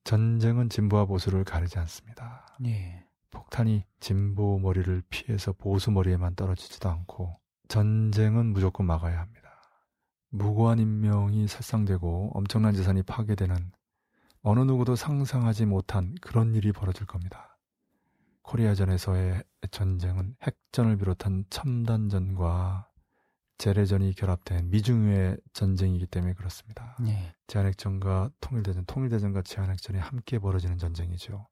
[0.02, 2.46] 전쟁은 진보와 보수를 가리지 않습니다.
[2.64, 3.04] 예.
[3.30, 9.46] 폭탄이 진보 머리를 피해서 보수 머리에만 떨어지지도 않고 전쟁은 무조건 막아야 합니다.
[10.30, 13.75] 무고한 인명이 살상되고 엄청난 재산이 파괴되는
[14.48, 17.58] 어느 누구도 상상하지 못한 그런 일이 벌어질 겁니다.
[18.42, 19.42] 코리아전에서의
[19.72, 22.88] 전쟁은 핵전을 비롯한 첨단전과
[23.58, 26.96] 재래전이 결합된 미중유의 전쟁이기 때문에 그렇습니다.
[27.08, 27.34] 예.
[27.48, 31.48] 제한핵전과 통일대전, 통일대전과 제한핵전이 함께 벌어지는 전쟁이죠.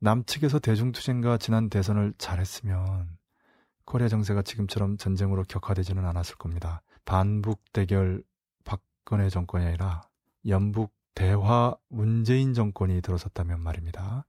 [0.00, 3.16] 남측에서 대중투쟁과 지난 대선을 잘했으면
[3.84, 6.82] 코리아 정세가 지금처럼 전쟁으로 격화되지는 않았을 겁니다.
[7.04, 8.24] 반북 대결
[8.64, 10.02] 박근혜 정권이 아니라
[10.48, 14.24] 연북 대화 문재인 정권이 들어섰다면 말입니다.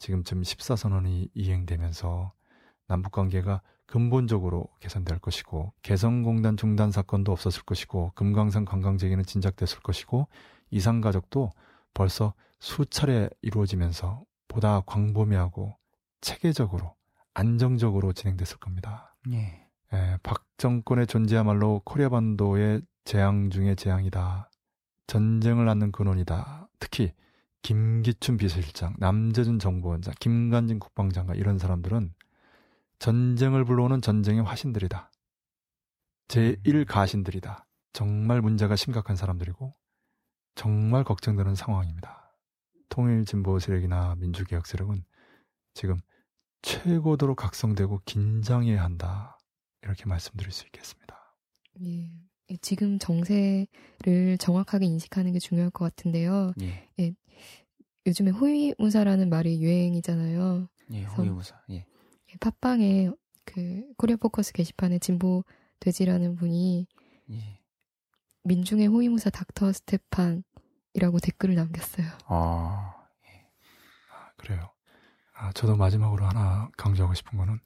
[0.00, 2.32] 지금쯤 14선언이 이행되면서
[2.88, 10.26] 남북 관계가 근본적으로 개선될 것이고 개성공단 중단 사건도 없었을 것이고 금강산 관광재개는 진작됐을 것이고
[10.72, 11.52] 이상가족도
[11.94, 15.76] 벌써 수차례 이루어지면서 보다 광범위하고
[16.22, 16.96] 체계적으로
[17.34, 19.14] 안정적으로 진행됐을 겁니다.
[19.30, 19.68] 예.
[19.92, 24.50] 예, 박 정권의 존재야말로 코리아 반도의 재앙 중의 재앙이다.
[25.12, 26.70] 전쟁을 낳는 근원이다.
[26.78, 27.12] 특히
[27.60, 32.14] 김기춘 비서실장, 남재준 정보원장, 김관진 국방장관 이런 사람들은
[32.98, 35.10] 전쟁을 불러오는 전쟁의 화신들이다.
[36.28, 37.66] 제1 가신들이다.
[37.92, 39.74] 정말 문제가 심각한 사람들이고
[40.54, 42.34] 정말 걱정되는 상황입니다.
[42.88, 45.04] 통일 진보 세력이나 민주개혁 세력은
[45.74, 46.00] 지금
[46.62, 49.38] 최고도로 각성되고 긴장해야 한다.
[49.82, 51.36] 이렇게 말씀드릴 수 있겠습니다.
[51.82, 52.21] 예.
[52.60, 56.52] 지금 정세를 정확하게 인식하는 게 중요할 것 같은데요.
[56.60, 57.14] 예.
[58.06, 60.68] 요즘에 호위무사라는 말이 유행이잖아요.
[60.92, 61.04] 예.
[61.04, 61.60] 호위무사.
[61.70, 61.86] 예.
[62.40, 63.10] 팟빵에
[63.44, 65.44] 그 코리아 포커스 게시판에 진보
[65.80, 66.86] 돼지라는 분이
[67.30, 67.60] 예.
[68.44, 72.06] 민중의 호위무사 닥터 스테판이라고 댓글을 남겼어요.
[72.26, 72.94] 아.
[74.10, 74.70] 아, 그래요.
[75.34, 77.58] 아, 저도 마지막으로 하나 강조하고 싶은 거는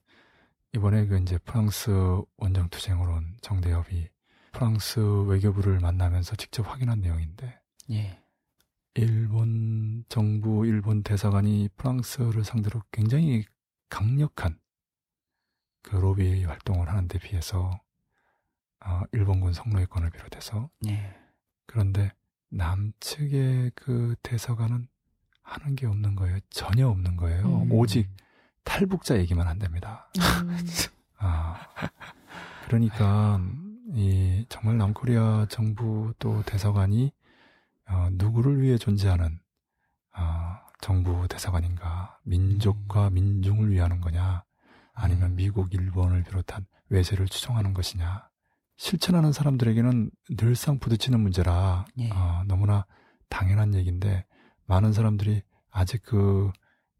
[0.74, 1.90] 이번에 그 이제 프랑스
[2.36, 4.08] 원정 투쟁으로 온 정대협이
[4.56, 7.60] 프랑스 외교부를 만나면서 직접 확인한 내용인데
[7.90, 8.22] 예.
[8.94, 13.44] 일본 정부 일본 대사관이 프랑스를 상대로 굉장히
[13.90, 14.58] 강력한
[15.82, 17.78] 그 로비 활동을 하는데 비해서
[18.82, 21.14] 어, 일본군 성노예권을 비롯해서 예.
[21.66, 22.12] 그런데
[22.48, 24.88] 남측의 그 대사관은
[25.42, 26.38] 하는 게 없는 거예요.
[26.48, 27.44] 전혀 없는 거예요.
[27.44, 27.72] 음.
[27.72, 28.08] 오직
[28.64, 30.10] 탈북자 얘기만 한답니다.
[30.16, 30.56] 음,
[31.18, 31.68] 아,
[32.66, 33.65] 그러니까 이
[34.48, 37.12] 정말 남코리아 정부 또 대사관이
[37.88, 39.40] 어, 누구를 위해 존재하는
[40.16, 42.18] 어, 정부 대사관인가?
[42.24, 44.44] 민족과 민중을 위하는 거냐?
[44.92, 48.28] 아니면 미국, 일본을 비롯한 외세를 추종하는 것이냐?
[48.76, 52.10] 실천하는 사람들에게는 늘상 부딪히는 문제라 예.
[52.10, 52.86] 어, 너무나
[53.28, 54.26] 당연한 얘기인데
[54.66, 56.50] 많은 사람들이 아직 그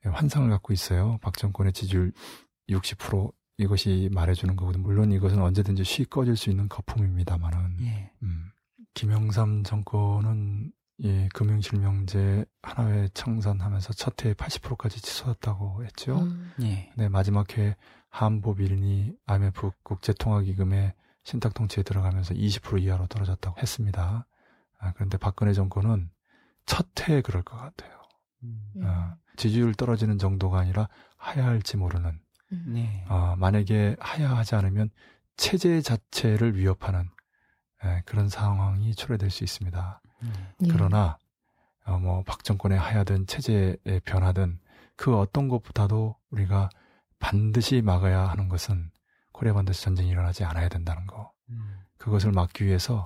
[0.03, 1.19] 환상을 갖고 있어요.
[1.21, 2.13] 박 정권의 지지율
[2.69, 4.83] 60% 이것이 말해주는 거거든.
[4.83, 8.11] 물론 이것은 언제든지 쉬 꺼질 수 있는 거품입니다만은 예.
[8.23, 8.51] 음,
[8.95, 10.73] 김영삼 정권은
[11.05, 16.19] 예, 금융실명제 하나회 청산하면서 첫 해에 80%까지 치솟았다고 했죠.
[16.19, 16.91] 음, 예.
[16.97, 17.77] 네, 마지막 해
[18.09, 24.27] 한보 비린이 IMF 국제통화기금의 신탁통치에 들어가면서 20% 이하로 떨어졌다고 했습니다.
[24.79, 26.11] 아, 그런데 박근혜 정권은
[26.65, 27.93] 첫 해에 그럴 것 같아요.
[28.45, 28.61] 음.
[28.83, 32.26] 아, 지지율 떨어지는 정도가 아니라 하야 할지 모르는 음.
[32.67, 33.05] 네.
[33.09, 34.91] 아, 만약에 하야하지 않으면
[35.37, 37.09] 체제 자체를 위협하는
[37.85, 40.01] 예, 그런 상황이 초래될 수 있습니다.
[40.25, 40.69] 예.
[40.71, 41.19] 그러나
[41.85, 44.59] 어, 뭐 박 정권의 하야든 체제의 변화든
[44.97, 46.71] 그 어떤 것보다도 우리가
[47.19, 48.91] 반드시 막아야 하는 것은
[49.33, 51.33] 코리아 반도에서 전쟁이 일어나지 않아야 된다는 거.
[51.51, 51.81] 음.
[51.99, 53.05] 그것을 막기 위해서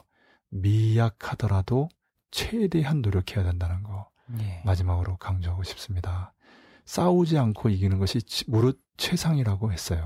[0.50, 1.88] 미약하더라도
[2.30, 4.08] 최대한 노력해야 된다는 거.
[4.38, 4.62] 예.
[4.64, 6.32] 마지막으로 강조하고 싶습니다.
[6.84, 10.04] 싸우지 않고 이기는 것이 무릇 최상이라고 했어요.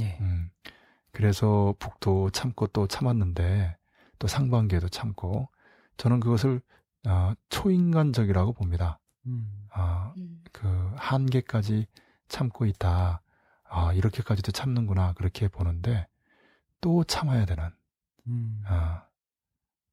[0.00, 0.16] 예.
[0.20, 0.50] 음,
[1.10, 3.76] 그래서 북도 참고 또 참았는데
[4.18, 5.48] 또 상반기에도 참고
[5.96, 6.60] 저는 그것을
[7.08, 9.00] 어, 초인간적이라고 봅니다.
[9.26, 9.66] 음.
[9.70, 10.42] 아, 음.
[10.52, 11.86] 그 한계까지
[12.28, 13.20] 참고 있다.
[13.64, 15.14] 아, 이렇게까지도 참는구나.
[15.14, 16.06] 그렇게 보는데
[16.80, 17.70] 또 참아야 되는.
[18.28, 18.62] 음.
[18.66, 19.06] 아,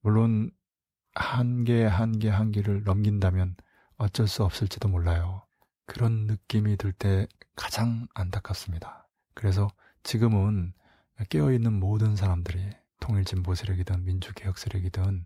[0.01, 0.51] 물론
[1.15, 3.55] 한계, 한계, 한계를 넘긴다면
[3.97, 5.43] 어쩔 수 없을지도 몰라요.
[5.85, 9.07] 그런 느낌이 들 때 가장 안타깝습니다.
[9.34, 9.67] 그래서
[10.03, 10.73] 지금은
[11.30, 12.69] 깨어있는 모든 사람들이
[12.99, 15.25] 통일진보 세력이든 민주개혁 세력이든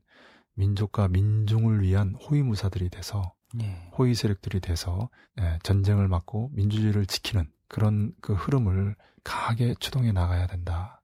[0.54, 3.90] 민족과 민중을 위한 호위무사들이 돼서 예.
[3.98, 5.10] 호위 세력들이 돼서
[5.40, 11.02] 예, 전쟁을 막고 민주주의를 지키는 그런 그 흐름을 강하게 추동해 나가야 된다.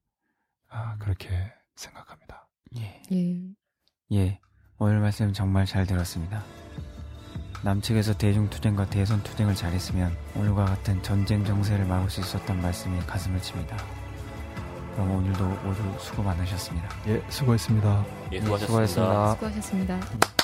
[0.69, 1.29] 아, 그렇게
[1.75, 2.49] 생각합니다.
[2.77, 3.01] 예.
[3.11, 3.53] 예.
[4.13, 4.39] 예.
[4.77, 6.43] 오늘 말씀 정말 잘 들었습니다.
[7.63, 13.77] 남측에서 대중투쟁과 대선투쟁을 잘했으면 오늘과 같은 전쟁 정세를 막을 수 있었단 말씀이 가슴을 칩니다.
[14.93, 16.89] 그럼 오늘도 모두 수고 많으셨습니다.
[17.07, 18.05] 예, 수고했습니다.
[18.33, 19.35] 예, 예, 수고하셨습니다.
[19.35, 19.35] 수고하셨습니다.
[19.35, 20.42] 수고하셨습니다.